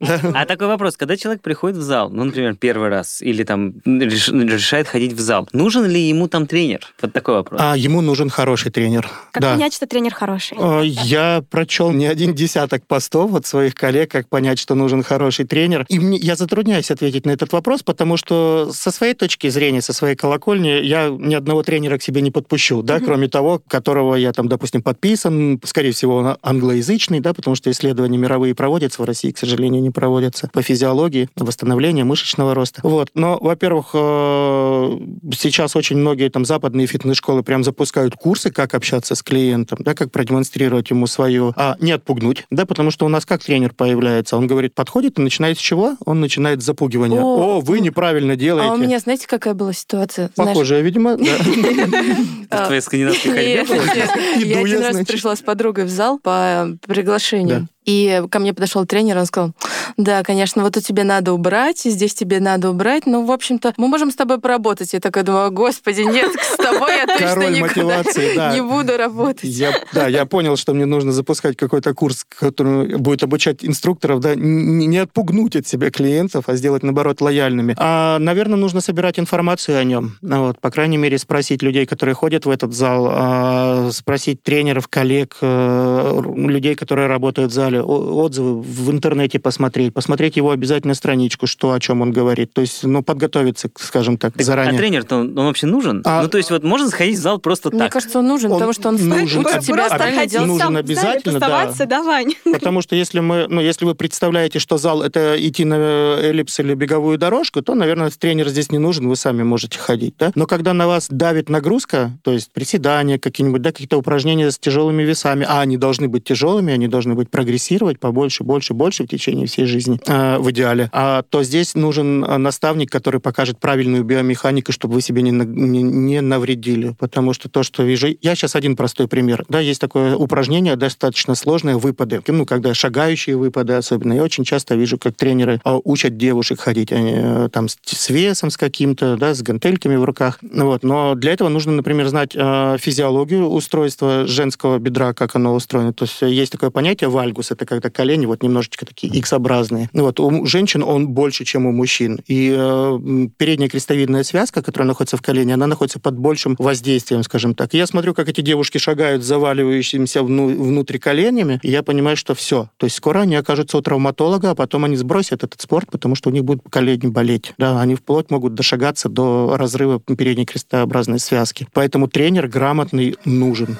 А 0.34 0.46
такой 0.46 0.66
вопрос, 0.66 0.96
когда 0.96 1.16
человек 1.16 1.42
приходит 1.42 1.76
в 1.76 1.82
зал, 1.82 2.10
ну, 2.10 2.24
например, 2.24 2.56
первый 2.56 2.88
раз, 2.88 3.22
или 3.22 3.44
там 3.44 3.70
реш- 3.84 4.32
решает 4.32 4.88
ходить 4.88 5.12
в 5.12 5.20
зал, 5.20 5.48
нужен 5.52 5.86
ли 5.86 6.00
ему 6.00 6.28
там 6.28 6.46
тренер? 6.46 6.80
Вот 7.00 7.12
такой 7.12 7.34
вопрос. 7.34 7.60
А 7.62 7.76
ему 7.76 8.00
нужен 8.00 8.30
хороший 8.30 8.70
тренер. 8.70 9.08
Как 9.32 9.42
понять, 9.42 9.74
что 9.74 9.86
тренер 9.86 10.14
хороший? 10.14 10.56
А, 10.60 10.82
Я 10.82 11.42
прочел 11.50 11.90
не 11.92 12.06
один 12.06 12.34
десяток 12.34 12.86
постов 12.86 13.34
от 13.34 13.46
своих 13.46 13.74
коллег, 13.74 14.10
как 14.10 14.28
понять, 14.28 14.58
что 14.58 14.74
нужен 14.74 15.02
хороший 15.02 15.44
тренер. 15.46 15.86
И 15.88 15.98
мне, 15.98 16.18
я 16.18 16.36
затрудняюсь 16.36 16.90
ответить 16.90 17.26
на 17.26 17.30
этот 17.30 17.52
вопрос, 17.52 17.82
потому 17.82 18.16
что 18.16 18.70
со 18.72 18.90
своей 18.90 19.14
точки 19.14 19.48
зрения, 19.48 19.82
со 19.82 19.92
своей 19.92 20.16
колокольни, 20.16 20.80
я 20.82 21.08
ни 21.08 21.34
одного 21.34 21.62
тренера 21.62 21.98
к 21.98 22.02
себе 22.02 22.20
не 22.20 22.30
подпущу, 22.30 22.82
да, 22.82 23.00
кроме 23.00 23.28
того, 23.28 23.60
которого 23.66 24.14
я 24.16 24.32
там, 24.32 24.48
допустим, 24.48 24.82
подписан, 24.82 25.60
скорее 25.64 25.92
всего, 25.92 26.03
он 26.12 26.36
англоязычный, 26.42 27.20
да, 27.20 27.34
потому 27.34 27.56
что 27.56 27.70
исследования 27.70 28.18
мировые 28.18 28.54
проводятся, 28.54 29.02
в 29.02 29.04
России, 29.04 29.30
к 29.30 29.38
сожалению, 29.38 29.82
не 29.82 29.90
проводятся 29.90 30.48
по 30.52 30.62
физиологии, 30.62 31.28
восстановления 31.36 32.04
мышечного 32.04 32.54
роста. 32.54 32.80
Вот. 32.82 33.10
Но, 33.14 33.38
во-первых, 33.40 33.90
э, 33.94 34.98
сейчас 35.36 35.76
очень 35.76 35.96
многие 35.96 36.28
там 36.28 36.44
западные 36.44 36.86
фитнес-школы 36.86 37.42
прям 37.42 37.64
запускают 37.64 38.14
курсы, 38.14 38.50
как 38.50 38.74
общаться 38.74 39.14
с 39.14 39.22
клиентом, 39.22 39.78
да, 39.80 39.94
как 39.94 40.10
продемонстрировать 40.10 40.90
ему 40.90 41.06
свою, 41.06 41.52
а 41.56 41.76
не 41.80 41.92
отпугнуть, 41.92 42.46
да, 42.50 42.66
потому 42.66 42.90
что 42.90 43.06
у 43.06 43.08
нас 43.08 43.26
как 43.26 43.42
тренер 43.42 43.72
появляется, 43.74 44.36
он 44.36 44.46
говорит, 44.46 44.74
подходит 44.74 45.18
и 45.18 45.22
начинает 45.22 45.58
с 45.58 45.60
чего? 45.60 45.96
Он 46.04 46.20
начинает 46.20 46.62
с 46.62 46.64
запугивания. 46.64 47.20
О, 47.20 47.58
О, 47.58 47.60
вы 47.60 47.80
неправильно 47.80 48.36
делаете. 48.36 48.70
А 48.70 48.74
у 48.74 48.76
меня, 48.76 48.98
знаете, 48.98 49.26
какая 49.26 49.54
была 49.54 49.72
ситуация? 49.72 50.30
Похожая, 50.34 50.80
видимо, 50.82 51.16
да. 51.16 51.24
В 52.64 52.66
твоей 52.66 52.80
скандинавской 52.80 53.32
ходьбе? 53.32 53.62
Иду 53.62 54.44
Я 54.44 54.60
один 54.60 54.82
раз 54.82 55.06
пришла 55.06 55.36
с 55.36 55.40
подругой 55.40 55.84
в 55.84 55.88
зал 55.94 56.18
по 56.18 56.66
приглашению. 56.86 57.68
И 57.84 58.22
ко 58.30 58.38
мне 58.38 58.54
подошел 58.54 58.86
тренер, 58.86 59.18
он 59.18 59.26
сказал, 59.26 59.52
да, 59.96 60.22
конечно, 60.22 60.62
вот 60.62 60.74
тут 60.74 60.84
тебе 60.84 61.04
надо 61.04 61.32
убрать, 61.32 61.80
здесь 61.84 62.14
тебе 62.14 62.40
надо 62.40 62.70
убрать, 62.70 63.06
ну, 63.06 63.24
в 63.24 63.30
общем-то, 63.30 63.74
мы 63.76 63.88
можем 63.88 64.10
с 64.10 64.16
тобой 64.16 64.40
поработать. 64.40 64.92
Я 64.92 65.00
такая 65.00 65.24
думаю, 65.24 65.50
господи, 65.50 66.00
нет, 66.00 66.30
с 66.40 66.56
тобой 66.56 66.96
я 66.96 67.06
точно 67.06 67.28
Король 67.28 67.52
никуда 67.52 68.02
да. 68.36 68.54
не 68.54 68.62
буду 68.62 68.96
работать. 68.96 69.44
Я, 69.44 69.72
да, 69.92 70.08
я 70.08 70.26
понял, 70.26 70.56
что 70.56 70.74
мне 70.74 70.86
нужно 70.86 71.12
запускать 71.12 71.56
какой-то 71.56 71.94
курс, 71.94 72.24
который 72.24 72.96
будет 72.96 73.22
обучать 73.22 73.64
инструкторов, 73.64 74.20
да, 74.20 74.34
не, 74.34 74.86
не 74.86 74.98
отпугнуть 74.98 75.56
от 75.56 75.66
себя 75.66 75.90
клиентов, 75.90 76.44
а 76.48 76.56
сделать, 76.56 76.82
наоборот, 76.82 77.20
лояльными. 77.20 77.74
А, 77.78 78.18
наверное, 78.18 78.56
нужно 78.56 78.80
собирать 78.80 79.18
информацию 79.18 79.78
о 79.78 79.84
нем. 79.84 80.16
Вот, 80.22 80.60
по 80.60 80.70
крайней 80.70 80.96
мере, 80.96 81.18
спросить 81.18 81.62
людей, 81.62 81.86
которые 81.86 82.14
ходят 82.14 82.46
в 82.46 82.50
этот 82.50 82.72
зал, 82.74 83.08
а, 83.10 83.90
спросить 83.92 84.42
тренеров, 84.42 84.88
коллег, 84.88 85.36
э, 85.40 86.22
людей, 86.34 86.74
которые 86.74 87.08
работают 87.08 87.52
в 87.52 87.54
зале, 87.54 87.73
о- 87.82 88.22
отзывы 88.24 88.60
в 88.60 88.90
интернете 88.90 89.38
посмотреть, 89.38 89.92
посмотреть 89.94 90.36
его 90.36 90.50
обязательно 90.50 90.94
страничку, 90.94 91.46
что 91.46 91.72
о 91.72 91.80
чем 91.80 92.00
он 92.02 92.12
говорит. 92.12 92.52
То 92.52 92.60
есть, 92.60 92.84
ну, 92.84 93.02
подготовиться, 93.02 93.70
скажем 93.78 94.16
так, 94.18 94.34
Так, 94.34 94.42
заранее. 94.44 94.74
А 94.74 94.76
тренер-то 94.78 95.16
он, 95.16 95.38
он 95.38 95.46
вообще 95.46 95.66
нужен? 95.66 96.02
А- 96.04 96.22
Ну, 96.22 96.28
то 96.28 96.38
есть 96.38 96.50
вот 96.50 96.62
можно 96.64 96.88
сходить 96.88 97.18
в 97.18 97.22
зал 97.22 97.38
просто 97.38 97.70
Мне 97.70 97.78
так? 97.80 97.92
кажется, 97.92 98.18
он 98.18 98.26
нужен, 98.28 98.50
Он 98.52 98.56
потому 98.58 98.72
что 98.72 98.88
он 98.88 98.96
нужен. 98.96 99.44
А- 99.46 99.58
тебя 99.60 100.16
ходить 100.16 100.30
делать. 100.32 100.48
нужен 100.48 100.66
сам 100.66 100.76
обязательно, 100.76 101.40
да. 101.40 101.72
да, 101.86 102.02
Вань? 102.02 102.34
Потому 102.52 102.80
что 102.82 102.96
если 102.96 103.20
мы, 103.20 103.46
ну, 103.48 103.60
если 103.60 103.84
вы 103.84 103.94
представляете, 103.94 104.58
что 104.58 104.78
зал 104.78 105.02
это 105.02 105.36
идти 105.38 105.64
на 105.64 105.74
эллипс 106.20 106.58
или 106.60 106.74
беговую 106.74 107.18
дорожку, 107.18 107.62
то, 107.62 107.74
наверное, 107.74 108.10
тренер 108.10 108.48
здесь 108.48 108.70
не 108.70 108.78
нужен, 108.78 109.08
вы 109.08 109.16
сами 109.16 109.42
можете 109.42 109.78
ходить, 109.78 110.14
да. 110.18 110.32
Но 110.34 110.46
когда 110.46 110.72
на 110.74 110.86
вас 110.86 111.08
давит 111.10 111.48
нагрузка, 111.48 112.12
то 112.22 112.32
есть 112.32 112.52
приседания 112.52 113.18
какие-нибудь, 113.18 113.62
да, 113.62 113.72
какие-то 113.72 113.96
упражнения 113.98 114.50
с 114.50 114.58
тяжелыми 114.58 115.02
весами, 115.02 115.46
а 115.48 115.60
они 115.60 115.76
должны 115.76 116.08
быть 116.08 116.24
тяжелыми, 116.24 116.72
они 116.72 116.88
должны 116.88 117.14
быть 117.14 117.30
прогрессировать 117.64 117.98
побольше, 117.98 118.44
больше, 118.44 118.74
больше 118.74 119.04
в 119.04 119.06
течение 119.06 119.46
всей 119.46 119.66
жизни 119.66 119.98
э, 120.06 120.38
в 120.38 120.50
идеале, 120.50 120.90
а, 120.92 121.22
то 121.22 121.42
здесь 121.42 121.74
нужен 121.74 122.24
э, 122.24 122.36
наставник, 122.36 122.90
который 122.90 123.20
покажет 123.20 123.58
правильную 123.58 124.04
биомеханику, 124.04 124.72
чтобы 124.72 124.94
вы 124.94 125.00
себе 125.00 125.22
не, 125.22 125.30
не, 125.30 125.82
не 125.82 126.20
навредили. 126.20 126.94
Потому 126.98 127.32
что 127.32 127.48
то, 127.48 127.62
что 127.62 127.82
вижу... 127.82 128.08
Я 128.20 128.34
сейчас 128.34 128.56
один 128.56 128.76
простой 128.76 129.08
пример. 129.08 129.44
Да, 129.48 129.60
есть 129.60 129.80
такое 129.80 130.16
упражнение, 130.16 130.76
достаточно 130.76 131.34
сложное, 131.34 131.76
выпады. 131.76 132.20
Ну, 132.26 132.46
когда 132.46 132.74
шагающие 132.74 133.36
выпады 133.36 133.74
особенно. 133.74 134.12
Я 134.12 134.22
очень 134.22 134.44
часто 134.44 134.74
вижу, 134.74 134.98
как 134.98 135.16
тренеры 135.16 135.60
а, 135.64 135.78
учат 135.84 136.16
девушек 136.16 136.60
ходить 136.60 136.92
они, 136.92 137.14
э, 137.16 137.48
там 137.50 137.68
с, 137.68 138.10
весом, 138.10 138.50
с 138.50 138.56
каким-то, 138.56 139.16
да, 139.16 139.34
с 139.34 139.42
гантельками 139.42 139.96
в 139.96 140.04
руках. 140.04 140.38
Ну 140.42 140.66
Вот. 140.66 140.82
Но 140.82 141.14
для 141.14 141.32
этого 141.32 141.48
нужно, 141.48 141.72
например, 141.72 142.08
знать 142.08 142.32
э, 142.34 142.76
физиологию 142.78 143.46
устройства 143.48 144.26
женского 144.26 144.78
бедра, 144.78 145.14
как 145.14 145.36
оно 145.36 145.54
устроено. 145.54 145.92
То 145.92 146.04
есть 146.04 146.22
э, 146.22 146.30
есть 146.30 146.52
такое 146.52 146.70
понятие 146.70 147.08
вальгус, 147.08 147.53
это 147.54 147.66
когда 147.66 147.90
колени 147.90 148.26
вот 148.26 148.42
немножечко 148.42 148.86
такие 148.86 149.12
X-образные. 149.14 149.88
Ну 149.92 150.04
Вот. 150.04 150.20
У 150.20 150.46
женщин 150.46 150.82
он 150.82 151.08
больше, 151.08 151.44
чем 151.44 151.66
у 151.66 151.72
мужчин. 151.72 152.20
И 152.26 152.54
э, 152.56 153.28
передняя 153.36 153.68
крестовидная 153.68 154.22
связка, 154.24 154.62
которая 154.62 154.86
находится 154.86 155.16
в 155.16 155.22
колене, 155.22 155.54
она 155.54 155.66
находится 155.66 155.98
под 155.98 156.18
большим 156.18 156.56
воздействием, 156.58 157.22
скажем 157.22 157.54
так. 157.54 157.74
И 157.74 157.78
я 157.78 157.86
смотрю, 157.86 158.14
как 158.14 158.28
эти 158.28 158.40
девушки 158.40 158.78
шагают 158.78 159.22
заваливающимися 159.22 160.22
вну- 160.22 160.62
внутрь 160.62 160.98
коленями, 160.98 161.60
и 161.62 161.70
я 161.70 161.82
понимаю, 161.82 162.16
что 162.16 162.34
все. 162.34 162.68
То 162.76 162.86
есть 162.86 162.96
скоро 162.96 163.20
они 163.20 163.36
окажутся 163.36 163.78
у 163.78 163.82
травматолога, 163.82 164.50
а 164.50 164.54
потом 164.54 164.84
они 164.84 164.96
сбросят 164.96 165.44
этот 165.44 165.60
спорт, 165.60 165.90
потому 165.90 166.14
что 166.14 166.30
у 166.30 166.32
них 166.32 166.44
будут 166.44 166.62
колени 166.68 167.06
болеть. 167.06 167.54
Да, 167.58 167.80
они 167.80 167.94
вплоть 167.94 168.30
могут 168.30 168.54
дошагаться 168.54 169.08
до 169.08 169.56
разрыва 169.56 170.00
передней 170.00 170.46
крестообразной 170.46 171.18
связки. 171.18 171.66
Поэтому 171.72 172.08
тренер 172.08 172.48
грамотный 172.48 173.16
нужен. 173.24 173.76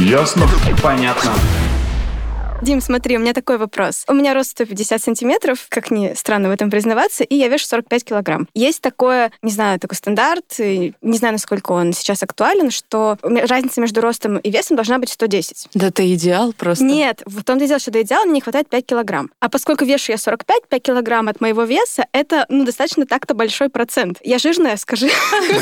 Ясно? 0.00 0.48
Понятно. 0.82 1.30
Дим, 2.62 2.82
смотри, 2.82 3.16
у 3.16 3.20
меня 3.20 3.32
такой 3.32 3.56
вопрос. 3.56 4.04
У 4.06 4.12
меня 4.12 4.34
рост 4.34 4.50
150 4.50 5.02
сантиметров, 5.02 5.66
как 5.70 5.90
ни 5.90 6.12
странно 6.14 6.48
в 6.48 6.52
этом 6.52 6.70
признаваться, 6.70 7.24
и 7.24 7.34
я 7.34 7.48
вешу 7.48 7.64
45 7.66 8.04
килограмм. 8.04 8.48
Есть 8.54 8.82
такое, 8.82 9.32
не 9.40 9.50
знаю, 9.50 9.80
такой 9.80 9.96
стандарт, 9.96 10.44
и 10.58 10.92
не 11.00 11.16
знаю, 11.16 11.32
насколько 11.32 11.72
он 11.72 11.94
сейчас 11.94 12.22
актуален, 12.22 12.70
что 12.70 13.16
разница 13.22 13.80
между 13.80 14.02
ростом 14.02 14.36
и 14.36 14.50
весом 14.50 14.76
должна 14.76 14.98
быть 14.98 15.08
110. 15.08 15.68
Да 15.72 15.86
это 15.86 16.14
идеал 16.14 16.52
просто. 16.52 16.84
Нет, 16.84 17.22
в 17.24 17.42
том-то 17.44 17.64
и 17.64 17.68
дело, 17.68 17.80
что 17.80 17.92
до 17.92 18.02
идеала 18.02 18.24
мне 18.24 18.34
не 18.34 18.40
хватает 18.42 18.68
5 18.68 18.84
килограмм. 18.86 19.30
А 19.40 19.48
поскольку 19.48 19.86
вешу 19.86 20.12
я 20.12 20.18
45, 20.18 20.68
5 20.68 20.82
килограмм 20.82 21.28
от 21.28 21.40
моего 21.40 21.62
веса, 21.64 22.04
это, 22.12 22.44
ну, 22.50 22.66
достаточно 22.66 23.06
так-то 23.06 23.32
большой 23.32 23.70
процент. 23.70 24.18
Я 24.22 24.38
жирная, 24.38 24.76
скажи. 24.76 25.08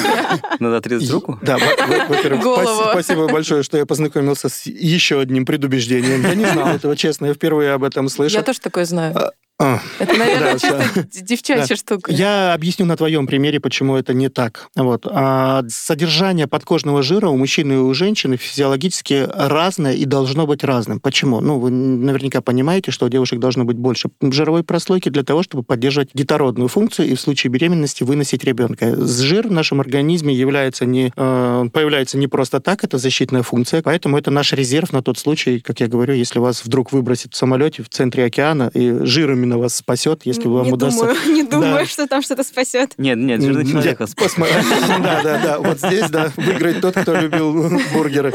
Надо 0.59 0.79
отрезать 0.79 1.11
руку? 1.11 1.39
Да, 1.43 1.59
во- 1.59 1.87
во- 1.87 2.07
во-первых, 2.17 2.45
спасибо 2.91 3.29
большое, 3.29 3.63
что 3.63 3.79
я 3.79 3.87
познакомился 3.87 4.49
с 4.49 4.67
еще 4.67 5.21
одним 5.21 5.47
предубеждением. 5.47 6.23
Я 6.23 6.35
не 6.35 6.45
знал 6.45 6.69
этого, 6.69 6.88
честно, 6.95 7.27
я 7.27 7.35
впервые 7.35 7.73
об 7.73 7.85
этом 7.85 8.09
слышу. 8.09 8.37
Я 8.37 8.43
тоже 8.43 8.61
такое 8.61 8.85
знаю. 8.85 9.33
А, 9.61 9.81
Это, 9.99 10.15
наверное, 10.17 10.53
да, 10.53 10.59
чисто 10.59 10.91
да. 10.95 11.03
девчачья 11.21 11.75
штука. 11.75 12.13
Я 12.13 12.55
объясню 12.55 12.87
на 12.87 12.97
твоем 12.97 13.27
примере, 13.27 13.59
почему 13.59 13.97
это 13.97 14.15
не 14.15 14.29
так. 14.29 14.69
Вот. 14.77 15.05
А 15.11 15.65
содержание 15.69 16.47
подкожного 16.47 17.03
жира 17.03 17.29
у 17.29 17.37
мужчины 17.37 17.73
и 17.73 17.77
у 17.77 17.93
женщины 17.93 18.37
физиологически 18.37 19.27
разное 19.35 19.95
и 19.95 20.05
должно 20.05 20.47
быть 20.47 20.63
разным. 20.63 21.01
Почему? 21.01 21.41
Ну, 21.41 21.59
вы 21.59 21.71
наверняка 21.71 22.41
понимаете, 22.41 22.93
что 22.93 23.07
у 23.07 23.09
девушек 23.09 23.41
должно 23.41 23.65
быть 23.65 23.77
больше 23.77 24.11
жировой 24.23 24.63
прослойки 24.63 25.09
для 25.09 25.25
того, 25.25 25.43
чтобы 25.43 25.65
поддерживать 25.65 26.11
детородную 26.15 26.69
функцию 26.69 27.09
и 27.09 27.17
в 27.17 27.21
случае 27.21 27.51
беременности 27.51 28.05
выносить 28.05 28.45
ребенка. 28.45 28.95
Жир 29.07 29.49
в 29.49 29.53
нашем 29.53 29.81
организме 29.81 30.35
является 30.35 30.87
не, 30.87 31.13
э, 31.17 31.65
появляется 31.73 32.17
не 32.17 32.29
просто 32.29 32.61
так, 32.61 32.85
это 32.85 32.99
защитная 32.99 33.43
функция, 33.43 33.83
поэтому 33.83 34.19
это 34.19 34.31
наш 34.31 34.53
резерв 34.53 34.93
на 34.93 35.03
тот 35.03 35.19
случай, 35.19 35.59
как 35.59 35.81
я 35.81 35.89
говорю, 35.89 36.15
если 36.15 36.39
вас 36.39 36.65
вдруг 36.65 36.93
выбросит 36.93 37.35
в 37.35 37.37
самолете 37.37 37.83
в 37.83 37.89
центре 37.89 38.25
океана, 38.25 38.71
и 38.73 39.05
жир 39.05 39.29
именно 39.49 39.59
вас 39.59 39.77
спасет, 39.77 40.23
если 40.25 40.47
вам 40.47 40.67
не 40.67 40.73
удастся... 40.73 41.01
думаю, 41.01 41.17
не 41.33 41.43
думаю, 41.43 41.79
Да. 41.79 41.87
что 41.87 42.07
там 42.07 42.23
что-то 42.23 42.45
спасет. 42.45 42.93
Нет, 42.99 43.17
нет, 43.19 43.41
жирный 43.41 43.67
человек 43.67 44.01
вас 44.01 44.15
посмо- 44.15 44.47
Да, 45.03 45.23
да, 45.23 45.39
да. 45.43 45.59
Вот 45.59 45.79
здесь, 45.79 46.09
да, 46.11 46.33
выиграет 46.37 46.81
тот, 46.81 46.95
кто 46.97 47.15
любил 47.15 47.71
бургеры. 47.93 48.33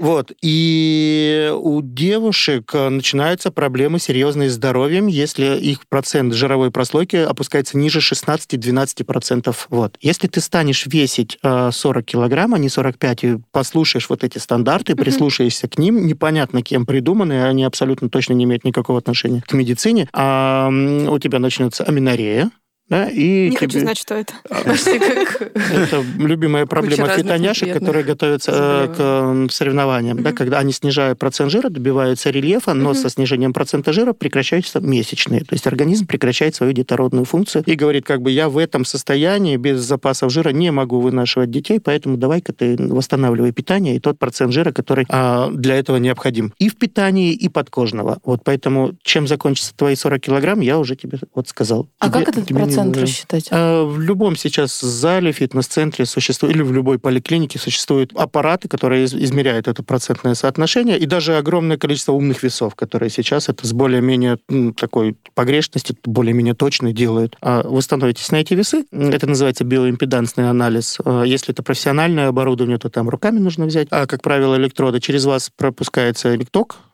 Вот. 0.00 0.32
И 0.40 1.52
у 1.54 1.82
девушек 1.82 2.70
э, 2.74 2.88
начинаются 2.88 3.50
проблемы 3.50 3.98
серьезные 3.98 4.48
с 4.48 4.54
здоровьем, 4.54 5.06
если 5.06 5.58
их 5.58 5.86
процент 5.88 6.32
жировой 6.32 6.70
прослойки 6.70 7.16
опускается 7.16 7.76
ниже 7.76 7.98
16-12%. 7.98 9.54
Вот. 9.68 9.96
Если 10.00 10.26
ты 10.26 10.40
станешь 10.40 10.86
весить 10.86 11.38
э, 11.42 11.70
40 11.70 12.04
килограмм, 12.04 12.54
а 12.54 12.58
не 12.58 12.70
45, 12.70 13.24
и 13.24 13.38
послушаешь 13.52 14.08
вот 14.08 14.24
эти 14.24 14.38
стандарты, 14.38 14.96
прислушаешься 14.96 15.68
к 15.68 15.78
ним, 15.78 16.06
непонятно 16.06 16.62
кем 16.62 16.86
придуманы, 16.86 17.44
они 17.44 17.64
абсолютно 17.64 18.08
точно 18.08 18.32
не 18.32 18.44
имеют 18.44 18.64
никакого 18.64 18.98
отношения 18.98 19.42
к 19.46 19.52
медицине, 19.52 20.08
а 20.14 20.70
у 20.70 21.18
тебя 21.18 21.38
начнется 21.38 21.84
аминорея, 21.84 22.50
да, 22.90 23.08
и 23.08 23.50
Не 23.50 23.56
хочу 23.56 23.70
тебе- 23.70 23.82
знать, 23.82 23.98
что 23.98 24.16
это. 24.16 24.34
Это 24.50 26.04
любимая 26.18 26.66
проблема 26.66 27.08
фитоняшек, 27.08 27.72
которые 27.72 28.04
готовятся 28.04 28.52
э, 28.52 29.46
к 29.46 29.52
соревнованиям. 29.52 30.20
Да, 30.22 30.32
когда 30.32 30.58
они 30.58 30.72
снижают 30.72 31.18
процент 31.18 31.52
жира, 31.52 31.68
добиваются 31.68 32.30
рельефа, 32.30 32.74
но 32.74 32.92
со 32.94 33.08
снижением 33.08 33.52
процента 33.52 33.92
жира 33.92 34.12
прекращаются 34.12 34.80
месячные. 34.80 35.42
То 35.42 35.52
есть 35.54 35.68
организм 35.68 36.08
прекращает 36.08 36.56
свою 36.56 36.72
детородную 36.72 37.24
функцию 37.24 37.62
и 37.64 37.76
говорит, 37.76 38.04
как 38.04 38.22
бы 38.22 38.32
я 38.32 38.48
в 38.48 38.58
этом 38.58 38.84
состоянии 38.84 39.56
без 39.56 39.80
запасов 39.80 40.32
жира 40.32 40.50
не 40.50 40.72
могу 40.72 41.00
вынашивать 41.00 41.50
детей, 41.52 41.78
поэтому 41.78 42.16
давай-ка 42.16 42.52
ты 42.52 42.76
восстанавливай 42.76 43.52
питание 43.52 43.94
и 43.94 44.00
тот 44.00 44.18
процент 44.18 44.52
жира, 44.52 44.72
который 44.72 45.06
а, 45.08 45.48
для 45.50 45.76
этого 45.76 45.98
необходим. 45.98 46.52
И 46.58 46.68
в 46.68 46.76
питании, 46.76 47.32
и 47.32 47.48
подкожного. 47.48 48.18
Вот 48.24 48.40
поэтому 48.42 48.96
чем 49.04 49.28
закончатся 49.28 49.76
твои 49.76 49.94
40 49.94 50.20
килограмм, 50.20 50.58
я 50.58 50.78
уже 50.78 50.96
тебе 50.96 51.20
вот 51.36 51.46
сказал. 51.46 51.88
А 52.00 52.10
как 52.10 52.28
этот 52.28 52.46
процент 52.48 52.79
нужно. 52.88 53.02
рассчитать? 53.02 53.48
А, 53.50 53.84
В 53.84 54.00
любом 54.00 54.36
сейчас 54.36 54.80
зале, 54.80 55.32
фитнес-центре 55.32 56.06
существует, 56.06 56.54
или 56.54 56.62
в 56.62 56.72
любой 56.72 56.98
поликлинике 56.98 57.58
существуют 57.58 58.12
аппараты, 58.14 58.68
которые 58.68 59.04
из- 59.04 59.14
измеряют 59.14 59.68
это 59.68 59.82
процентное 59.82 60.34
соотношение, 60.34 60.98
и 60.98 61.06
даже 61.06 61.36
огромное 61.36 61.76
количество 61.76 62.12
умных 62.12 62.42
весов, 62.42 62.74
которые 62.74 63.10
сейчас 63.10 63.48
это 63.48 63.66
с 63.66 63.72
более-менее 63.72 64.38
такой 64.76 65.16
погрешностью, 65.34 65.96
более-менее 66.04 66.54
точно 66.54 66.92
делают. 66.92 67.36
А 67.40 67.62
Вы 67.66 67.82
становитесь 67.82 68.30
на 68.30 68.36
эти 68.36 68.54
весы, 68.54 68.84
это 68.90 69.26
называется 69.26 69.64
биоимпедансный 69.64 70.48
анализ. 70.48 70.98
А 71.04 71.22
Если 71.22 71.52
это 71.52 71.62
профессиональное 71.62 72.28
оборудование, 72.28 72.78
то 72.78 72.88
там 72.90 73.08
руками 73.08 73.38
нужно 73.38 73.66
взять. 73.66 73.88
А, 73.90 74.06
как 74.06 74.22
правило, 74.22 74.56
электроды 74.56 75.00
через 75.00 75.24
вас 75.24 75.50
пропускается 75.56 76.28
э, 76.30 76.36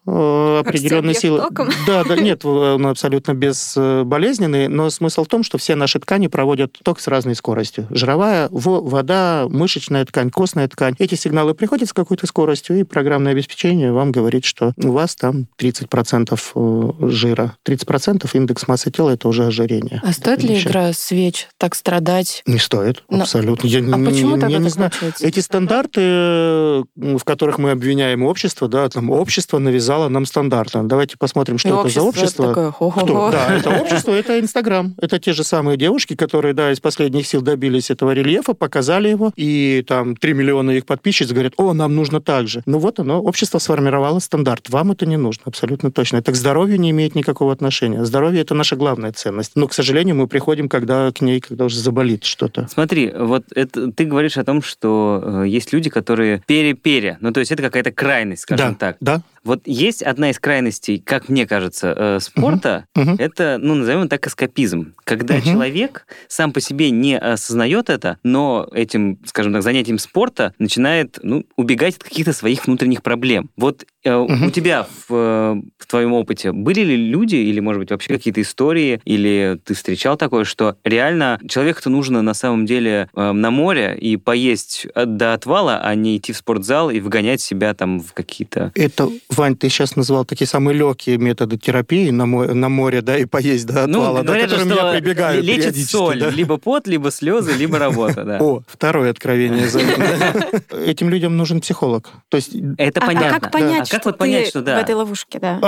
определенной 0.07 1.14
Как 1.14 1.23
силы. 1.23 1.38
током? 1.40 1.69
Да, 1.87 2.05
да, 2.05 2.16
нет, 2.16 2.45
он 2.45 2.87
абсолютно 2.87 3.35
безболезненный, 3.35 4.69
но 4.69 4.90
смысл 4.90 5.25
в 5.25 5.29
том, 5.29 5.42
что 5.42 5.59
все 5.59 5.75
наши 5.75 5.99
ткани 5.99 6.29
проводят 6.29 6.73
ток 6.83 7.01
с 7.01 7.07
разной 7.09 7.35
скоростью. 7.35 7.87
Жировая, 7.90 8.49
во- 8.51 8.81
вода, 8.81 9.47
мышечная 9.49 10.05
ткань, 10.05 10.31
костная 10.31 10.69
ткань. 10.69 10.95
Эти 10.99 11.14
сигналы 11.14 11.55
приходят 11.55 11.88
с 11.88 11.92
какой-то 11.92 12.27
скоростью, 12.27 12.79
и 12.81 12.83
программное 12.85 13.33
обеспечение 13.33 13.92
вам 13.92 14.12
говорит, 14.12 14.45
что 14.45 14.73
у 14.77 14.90
вас 14.92 15.16
там 15.16 15.47
30% 15.59 16.38
э, 16.55 17.09
жира. 17.11 17.57
30% 17.66 18.29
индекс 18.35 18.69
массы 18.69 18.90
тела– 18.90 19.11
это 19.14 19.29
уже 19.29 19.47
ожирение. 19.47 20.01
А 20.05 20.12
стоит 20.12 20.42
ли 20.42 20.51
Ничего. 20.55 20.71
игра 20.71 20.92
свеч 20.92 21.49
так 21.59 21.75
страдать? 21.75 22.42
Не 22.47 22.59
стоит, 22.59 23.03
Но- 23.09 23.23
абсолютно. 23.23 23.66
Я, 23.66 23.79
А 23.79 23.83
не- 23.83 24.07
почему 24.07 24.35
я 24.37 24.40
тогда 24.40 24.59
не 24.59 24.69
знаю. 24.69 24.90
Эти 25.21 25.40
стандарты, 25.40 26.01
э, 26.03 26.83
в 26.97 27.25
которых 27.25 27.59
мы 27.59 27.71
обвиняем 27.73 28.23
общество, 28.23 28.69
да, 28.69 28.88
там 28.88 29.11
общество 29.11 29.59
навязало 29.59 29.96
нам 30.09 30.27
стандарты. 30.27 30.81
Давайте 30.83 31.17
посмотрим, 31.19 31.59
что 31.59 31.69
И 31.69 31.73
это 31.73 31.89
за 31.89 32.03
общество. 32.03 32.49
такое. 32.49 32.73
Кто? 32.73 33.31
Да, 33.31 33.55
это 33.57 33.71
общество, 33.71 34.13
это 34.13 34.39
Инстаграм. 34.41 34.95
Это 35.01 35.19
те 35.19 35.33
же 35.33 35.45
самые 35.45 35.77
девушки, 35.77 36.15
которые, 36.15 36.55
да, 36.55 36.73
из 36.73 36.81
последних 36.81 37.27
сил 37.27 37.43
добились 37.43 37.91
этого 37.91 38.13
рельефа, 38.13 38.55
показали 38.55 39.09
его, 39.09 39.33
и 39.37 39.85
там 39.87 40.17
3 40.17 40.35
миллиона 40.35 40.73
их 40.73 40.87
подписчиц 40.87 41.31
говорят, 41.31 41.55
о, 41.57 41.73
нам 41.73 41.95
нужно 41.95 42.21
так 42.21 42.49
же. 42.49 42.63
Ну 42.67 42.79
вот 42.79 43.01
оно, 43.01 43.21
общество 43.23 43.59
сформировало 43.59 44.19
стандарт. 44.21 44.69
Вам 44.71 44.93
это 44.93 45.07
не 45.07 45.17
нужно, 45.17 45.43
абсолютно 45.47 45.91
точно. 45.91 46.19
Это 46.19 46.33
к 46.33 46.37
здоровью 46.37 46.79
не 46.81 46.91
имеет 46.91 47.15
никакого 47.15 47.53
отношения. 47.53 48.05
Здоровье– 48.05 48.41
это 48.43 48.55
наша 48.55 48.77
главная 48.77 49.13
ценность. 49.13 49.53
Но, 49.55 49.67
к 49.69 49.75
сожалению, 49.75 50.17
мы 50.17 50.27
приходим 50.29 50.69
когда 50.69 51.11
к 51.13 51.21
ней, 51.21 51.41
когда 51.41 51.65
уже 51.65 51.79
заболит 51.79 52.25
что-то. 52.25 52.67
Смотри, 52.69 53.13
вот 53.17 53.45
это, 53.55 53.93
ты 53.93 54.05
говоришь 54.05 54.37
о 54.37 54.45
том, 54.45 54.63
что 54.63 55.43
э, 55.45 55.49
есть 55.49 55.73
люди, 55.73 55.91
которые 55.91 56.43
пере-пере. 56.47 57.19
Ну, 57.21 57.33
то 57.33 57.41
есть 57.41 57.53
это 57.53 57.63
какая-то 57.63 57.93
крайность, 57.93 58.43
скажем 58.43 58.73
да, 58.73 58.79
так. 58.79 58.97
да. 59.01 59.23
Вот 59.47 59.63
есть 59.65 60.03
одна 60.03 60.31
из 60.31 60.41
крайностей, 60.41 60.99
как 60.99 61.29
мне 61.29 61.47
кажется, 61.47 61.95
э, 61.97 62.19
спорта, 62.21 62.87
Мгм. 62.97 63.15
это, 63.19 63.59
ну, 63.61 63.75
назовем 63.77 64.09
так, 64.09 64.27
эскапизм. 64.27 64.95
Когда 65.05 65.37
Мгм. 65.37 65.45
человек 65.45 66.07
сам 66.27 66.53
по 66.53 66.61
себе 66.61 66.91
не 66.91 67.17
осознает 67.17 67.89
это, 67.89 68.19
но 68.25 68.69
этим, 68.73 69.21
скажем 69.25 69.53
так, 69.53 69.63
занятием 69.63 69.99
спорта 69.99 70.53
начинает, 70.59 71.21
ну, 71.23 71.45
убегать 71.57 71.97
от 71.97 72.03
каких-то 72.03 72.33
своих 72.33 72.67
внутренних 72.67 73.03
проблем. 73.05 73.51
Вот 73.57 73.85
э, 74.07 74.16
Мгм. 74.16 74.47
у 74.47 74.51
тебя 74.51 74.87
в, 75.09 75.12
э, 75.14 75.55
в 75.79 75.87
твоем 75.87 76.12
опыте 76.12 76.53
были 76.53 76.81
ли 76.81 76.97
люди, 76.97 77.37
или, 77.37 77.61
может 77.61 77.81
быть, 77.81 77.90
вообще 77.90 78.09
какие-то 78.14 78.40
истории, 78.40 79.01
или 79.05 79.59
ты 79.64 79.75
встречал 79.75 80.16
такое, 80.16 80.45
что 80.45 80.77
реально 80.85 81.38
человеку-то 81.49 81.90
нужно 81.90 82.23
на 82.23 82.35
самом 82.35 82.66
деле 82.66 83.09
э, 83.14 83.33
на 83.33 83.51
море 83.51 83.97
и 84.01 84.16
поесть 84.16 84.87
от- 84.95 85.16
до 85.16 85.35
отвала, 85.35 85.81
а 85.83 85.95
не 85.95 86.16
идти 86.16 86.33
в 86.33 86.37
спортзал 86.37 86.90
и 86.90 87.01
выгонять 87.01 87.40
себя 87.40 87.75
там 87.75 88.01
в 88.01 88.12
какие-то... 88.12 88.73
Это, 88.75 89.09
Вань, 89.31 89.57
ты 89.57 89.69
сейчас 89.69 89.97
назвал 89.97 90.25
такие 90.25 90.47
самые 90.47 90.77
легкие 90.79 91.19
методы 91.19 91.59
терапии 91.59 92.11
на, 92.11 92.27
мо- 92.27 92.55
на 92.55 92.69
море, 92.69 93.03
да, 93.03 93.19
и 93.19 93.25
поесть 93.25 93.66
до 93.66 93.85
отвала, 93.85 94.23
да, 94.23 94.23
Ну, 94.23 94.27
говорят 94.27 94.51
же, 94.51 94.57
которым 94.57 94.77
я 94.77 94.83
что 94.92 94.92
прибегаю 95.01 95.42
лечит 95.42 95.77
соль, 95.77 96.21
да. 96.21 96.31
либо 96.31 96.57
пот, 96.59 96.87
либо 96.87 97.11
слезы, 97.11 97.53
либо 97.53 97.79
работа, 97.79 98.25
да. 98.25 98.38
О, 98.40 98.62
второе 98.66 99.11
откровение. 99.11 99.66
Этим 100.87 101.09
людям 101.11 101.37
нужен 101.37 101.61
психолог. 101.61 102.11
То 102.29 102.37
есть 102.37 102.51
Это 102.79 103.01
А- 103.01 103.05
а 103.05 103.07
понятно. 103.07 103.40
как 103.40 103.51
понять, 103.53 103.88
как 103.99 104.07
вот 104.07 104.19
понять, 104.19 104.45
ты 104.45 104.51
что 104.51 104.63
да? 104.63 104.79
в 104.79 104.83
этой 104.83 104.95
ловушке, 104.95 105.39
да? 105.39 105.61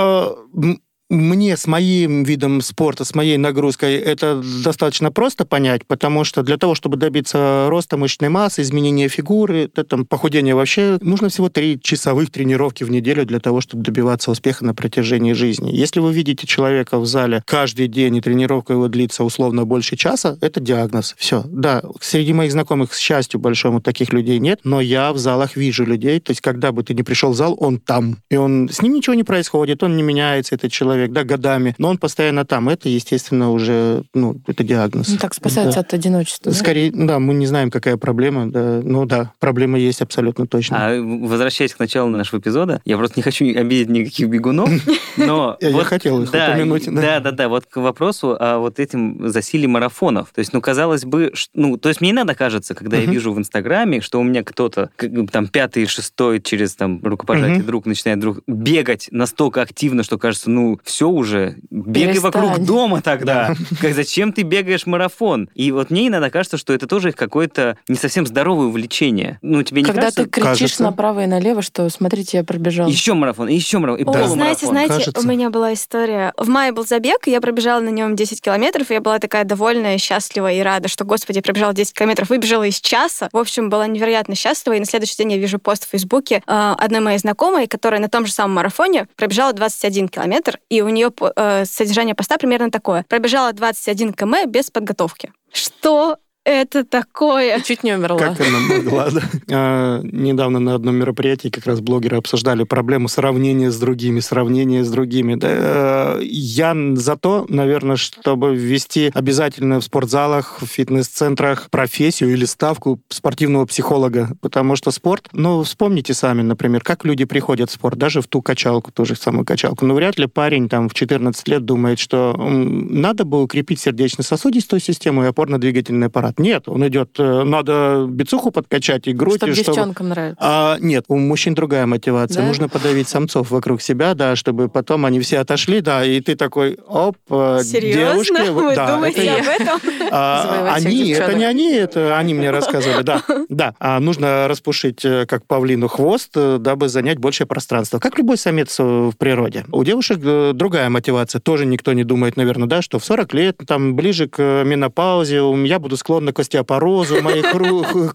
Мне 1.09 1.57
с 1.57 1.65
моим 1.65 2.21
видом 2.21 2.61
спорта, 2.61 3.03
с 3.03 3.15
моей 3.15 3.37
нагрузкой 3.37 3.95
это 3.95 4.43
достаточно 4.63 5.11
просто 5.11 5.43
понять, 5.43 5.83
потому 5.87 6.23
что 6.23 6.43
для 6.43 6.57
того, 6.57 6.75
чтобы 6.75 6.97
добиться 6.97 7.65
роста 7.67 7.97
мышечной 7.97 8.29
массы, 8.29 8.61
изменения 8.61 9.07
фигуры, 9.07 9.67
там, 9.69 10.05
похудения 10.05 10.53
вообще, 10.53 10.99
нужно 11.01 11.29
всего 11.29 11.49
три 11.49 11.79
часовых 11.81 12.29
тренировки 12.29 12.83
в 12.83 12.91
неделю 12.91 13.25
для 13.25 13.39
того, 13.39 13.59
чтобы 13.59 13.81
добиваться 13.83 14.29
успеха 14.29 14.63
на 14.63 14.75
протяжении 14.75 15.33
жизни. 15.33 15.71
Если 15.71 15.99
вы 15.99 16.13
видите 16.13 16.45
человека 16.45 16.99
в 16.99 17.07
зале 17.07 17.41
каждый 17.47 17.87
день, 17.87 18.17
и 18.17 18.21
тренировка 18.21 18.73
его 18.73 18.87
длится 18.87 19.23
условно 19.23 19.65
больше 19.65 19.95
часа, 19.95 20.37
это 20.41 20.59
диагноз. 20.59 21.15
Все. 21.17 21.43
Да, 21.47 21.81
среди 22.01 22.33
моих 22.33 22.51
знакомых, 22.51 22.91
к 22.91 22.95
счастью 22.95 23.39
большому, 23.39 23.81
таких 23.81 24.13
людей 24.13 24.37
нет, 24.37 24.59
но 24.63 24.79
я 24.79 25.11
в 25.11 25.17
залах 25.17 25.55
вижу 25.55 25.85
людей, 25.85 26.19
то 26.19 26.29
есть 26.29 26.41
когда 26.41 26.71
бы 26.71 26.83
ты 26.83 26.93
не 26.93 27.01
пришел 27.01 27.31
в 27.31 27.35
зал, 27.35 27.57
он 27.59 27.79
там. 27.79 28.17
И 28.29 28.35
он, 28.35 28.69
с 28.71 28.83
ним 28.83 28.93
ничего 28.93 29.15
не 29.15 29.23
происходит, 29.23 29.81
он 29.81 29.97
не 29.97 30.03
меняется, 30.03 30.53
этот 30.53 30.71
человек 30.71 30.98
человек, 30.99 31.13
да, 31.13 31.23
годами, 31.23 31.75
но 31.77 31.89
он 31.89 31.97
постоянно 31.97 32.45
там. 32.45 32.69
Это, 32.69 32.89
естественно, 32.89 33.51
уже, 33.51 34.03
ну, 34.13 34.41
это 34.47 34.63
диагноз. 34.63 35.07
Ну, 35.09 35.17
так 35.17 35.33
спасается 35.33 35.75
Да. 35.75 35.81
от 35.81 35.93
одиночества. 35.93 36.51
да? 36.51 36.57
Скорее, 36.57 36.91
да, 36.93 37.19
мы 37.19 37.33
не 37.33 37.47
знаем, 37.47 37.71
какая 37.71 37.97
проблема, 37.97 38.49
да, 38.51 38.81
ну 38.83 39.05
да, 39.05 39.33
проблема 39.39 39.77
есть 39.79 40.01
абсолютно 40.01 40.47
точно. 40.47 40.77
А 40.79 41.01
возвращаясь 41.01 41.73
к 41.73 41.79
началу 41.79 42.09
нашего 42.09 42.39
эпизода, 42.39 42.81
я 42.85 42.97
просто 42.97 43.19
не 43.19 43.23
хочу 43.23 43.45
обидеть 43.45 43.89
никаких 43.89 44.27
бегунов, 44.29 44.69
но... 45.17 45.57
Я 45.59 45.83
хотел 45.83 46.21
их 46.23 46.31
да, 46.31 46.49
упомянуть, 46.49 46.85
да. 46.85 47.01
Да, 47.01 47.19
да, 47.19 47.31
да. 47.31 47.49
Вот 47.49 47.65
к 47.65 47.77
вопросу 47.77 48.35
о 48.39 48.59
вот 48.59 48.79
этим 48.79 49.27
засилии 49.29 49.67
марафонов. 49.67 50.29
То 50.33 50.39
есть, 50.39 50.53
ну, 50.53 50.61
казалось 50.61 51.05
бы, 51.05 51.31
ну, 51.53 51.77
то 51.77 51.89
есть 51.89 52.01
мне 52.01 52.09
не 52.09 52.13
надо 52.13 52.33
кажется, 52.35 52.73
когда 52.75 52.97
я 52.97 53.05
вижу 53.05 53.31
в 53.33 53.37
Инстаграме, 53.39 54.01
что 54.01 54.19
у 54.19 54.23
меня 54.23 54.43
кто-то, 54.43 54.89
там, 55.31 55.47
пятый, 55.47 55.85
шестой 55.85 56.41
через 56.41 56.75
там 56.75 56.99
рукопожатие 57.03 57.63
друг 57.63 57.85
начинает 57.85 58.19
друг 58.19 58.39
бегать 58.47 59.07
настолько 59.11 59.61
активно, 59.61 60.03
что 60.03 60.17
кажется, 60.17 60.49
ну, 60.49 60.79
все 60.89 61.07
уже, 61.07 61.55
бегай 61.69 62.13
Перестань. 62.13 62.31
вокруг 62.31 62.59
дома 62.65 63.01
тогда. 63.01 63.53
Как, 63.81 63.93
зачем 63.93 64.33
ты 64.33 64.41
бегаешь 64.41 64.85
марафон? 64.85 65.49
И 65.53 65.71
вот 65.71 65.89
мне 65.89 66.07
иногда 66.07 66.29
кажется, 66.29 66.57
что 66.57 66.73
это 66.73 66.87
тоже 66.87 67.11
какое-то 67.11 67.77
не 67.87 67.95
совсем 67.95 68.25
здоровое 68.25 68.67
увлечение. 68.67 69.39
Ну, 69.41 69.63
тебе 69.63 69.81
не 69.81 69.85
Когда 69.87 70.01
кажется? 70.03 70.23
ты 70.23 70.29
кричишь 70.29 70.49
Кажется. 70.59 70.83
направо 70.83 71.23
и 71.23 71.27
налево, 71.27 71.61
что 71.61 71.87
смотрите, 71.89 72.37
я 72.37 72.43
пробежал. 72.43 72.87
Еще 72.89 73.13
марафон, 73.13 73.47
и 73.49 73.55
еще 73.55 73.77
марафон, 73.79 74.01
и 74.01 74.03
полумарафон. 74.03 74.37
знаете, 74.37 74.65
знаете, 74.65 74.93
кажется. 74.95 75.21
у 75.21 75.29
меня 75.29 75.49
была 75.49 75.73
история. 75.73 76.33
В 76.37 76.47
мае 76.49 76.71
был 76.71 76.85
забег, 76.85 77.27
и 77.27 77.31
я 77.31 77.39
пробежала 77.41 77.79
на 77.81 77.89
нем 77.89 78.15
10 78.15 78.41
километров, 78.41 78.91
и 78.91 78.95
я 78.95 79.01
была 79.01 79.19
такая 79.19 79.43
довольная, 79.43 79.97
счастлива 79.97 80.51
и 80.51 80.59
рада, 80.61 80.87
что, 80.87 81.05
господи, 81.05 81.37
я 81.37 81.41
пробежала 81.41 81.73
10 81.73 81.93
километров, 81.93 82.29
выбежала 82.29 82.63
из 82.63 82.79
часа. 82.79 83.29
В 83.31 83.37
общем, 83.37 83.69
была 83.69 83.87
невероятно 83.87 84.35
счастлива, 84.35 84.73
и 84.73 84.79
на 84.79 84.85
следующий 84.85 85.17
день 85.17 85.33
я 85.33 85.37
вижу 85.37 85.59
пост 85.59 85.85
в 85.85 85.89
Фейсбуке 85.89 86.41
э, 86.45 86.75
одной 86.77 87.01
моей 87.01 87.17
знакомой, 87.19 87.67
которая 87.67 87.99
на 88.01 88.09
том 88.09 88.25
же 88.25 88.31
самом 88.31 88.55
марафоне 88.55 89.07
пробежала 89.15 89.53
21 89.53 90.07
километр, 90.09 90.59
и 90.69 90.78
у 90.81 90.89
нее 90.89 91.11
э, 91.35 91.65
содержание 91.65 92.15
поста 92.15 92.37
примерно 92.37 92.71
такое. 92.71 93.05
Пробежала 93.07 93.53
21 93.53 94.13
км 94.13 94.47
без 94.47 94.71
подготовки. 94.71 95.31
Что 95.51 96.17
это 96.49 96.83
такое? 96.83 97.57
И 97.57 97.63
чуть 97.63 97.83
не 97.83 97.93
умерла. 97.93 98.19
Как 98.19 98.39
она 98.41 98.59
могла, 98.59 99.09
да? 99.11 99.21
А, 99.51 100.01
Недавно 100.03 100.59
на 100.59 100.75
одном 100.75 100.95
мероприятии 100.95 101.49
как 101.49 101.65
раз 101.65 101.79
блогеры 101.79 102.17
обсуждали 102.17 102.63
проблему 102.63 103.07
сравнения 103.07 103.71
с 103.71 103.77
другими, 103.77 104.19
сравнения 104.19 104.83
с 104.83 104.89
другими. 104.89 105.35
Да, 105.35 106.17
Я 106.21 106.75
за 106.95 107.15
то, 107.15 107.45
наверное, 107.49 107.95
чтобы 107.95 108.55
ввести 108.55 109.11
обязательно 109.13 109.79
в 109.79 109.83
спортзалах, 109.83 110.61
в 110.61 110.65
фитнес-центрах 110.65 111.69
профессию 111.69 112.31
или 112.31 112.45
ставку 112.45 112.99
спортивного 113.09 113.65
психолога, 113.65 114.29
потому 114.41 114.75
что 114.75 114.91
спорт, 114.91 115.27
ну, 115.33 115.63
вспомните 115.63 116.13
сами, 116.13 116.41
например, 116.41 116.81
как 116.81 117.05
люди 117.05 117.25
приходят 117.25 117.69
в 117.69 117.73
спорт, 117.73 117.97
даже 117.97 118.21
в 118.21 118.27
ту 118.27 118.41
качалку, 118.41 118.91
ту 118.91 119.05
же 119.05 119.15
самую 119.15 119.45
качалку. 119.45 119.85
Ну, 119.85 119.93
вряд 119.93 120.17
ли 120.17 120.27
парень 120.27 120.69
там 120.69 120.89
в 120.89 120.93
14 120.93 121.47
лет 121.47 121.65
думает, 121.65 121.99
что 121.99 122.35
надо 122.37 123.25
бы 123.25 123.43
укрепить 123.43 123.79
сердечно-сосудистую 123.79 124.79
систему 124.79 125.23
и 125.23 125.27
опорно-двигательный 125.27 126.07
аппарат. 126.07 126.38
Нет, 126.39 126.69
он 126.69 126.87
идет, 126.87 127.11
э, 127.19 127.43
надо 127.43 128.05
бицуху 128.09 128.51
подкачать 128.51 129.07
и 129.07 129.13
грудь, 129.13 129.35
Чтобы 129.35 129.51
и 129.51 129.55
чтобы... 129.55 129.75
девчонкам 129.75 130.09
нравится. 130.09 130.37
А, 130.39 130.77
нет, 130.79 131.05
у 131.09 131.17
мужчин 131.17 131.53
другая 131.53 131.85
мотивация. 131.85 132.41
Да? 132.41 132.47
Нужно 132.47 132.69
подавить 132.69 133.09
самцов 133.09 133.51
вокруг 133.51 133.81
себя, 133.81 134.13
да, 134.13 134.37
чтобы 134.37 134.69
потом 134.69 135.05
они 135.05 135.19
все 135.19 135.39
отошли, 135.39 135.81
да, 135.81 136.05
и 136.05 136.21
ты 136.21 136.35
такой, 136.35 136.79
оп, 136.87 137.17
девушки, 137.29 137.67
Серьезно? 137.67 138.51
вот, 138.53 138.63
Вы 138.63 138.75
да, 138.75 138.95
думаете 138.95 139.25
это 139.25 139.73
об 139.73 139.79
этом? 139.79 140.07
А, 140.11 140.73
они, 140.75 141.09
это 141.09 141.33
не 141.33 141.43
они, 141.43 141.73
это 141.73 142.17
они 142.17 142.33
мне 142.33 142.51
рассказывали, 142.51 143.03
да. 143.03 143.21
Да, 143.49 143.73
а 143.79 143.99
нужно 143.99 144.47
распушить, 144.47 145.03
э, 145.03 145.25
как 145.25 145.45
павлину, 145.45 145.87
хвост, 145.87 146.31
э, 146.35 146.57
дабы 146.59 146.87
занять 146.87 147.17
большее 147.17 147.47
пространство. 147.47 147.99
Как 147.99 148.17
любой 148.17 148.37
самец 148.37 148.79
в 148.79 149.13
природе. 149.17 149.65
У 149.71 149.83
девушек 149.83 150.19
другая 150.53 150.89
мотивация. 150.89 151.41
Тоже 151.41 151.65
никто 151.65 151.91
не 151.93 152.03
думает, 152.03 152.37
наверное, 152.37 152.67
да, 152.67 152.81
что 152.81 152.99
в 152.99 153.05
40 153.05 153.33
лет, 153.33 153.57
там, 153.67 153.95
ближе 153.95 154.29
к 154.29 154.63
менопаузе, 154.63 155.41
я 155.65 155.79
буду 155.79 155.97
склонна 156.19 156.33
к 156.33 156.39
остеопорозу, 156.39 157.21
мои 157.21 157.41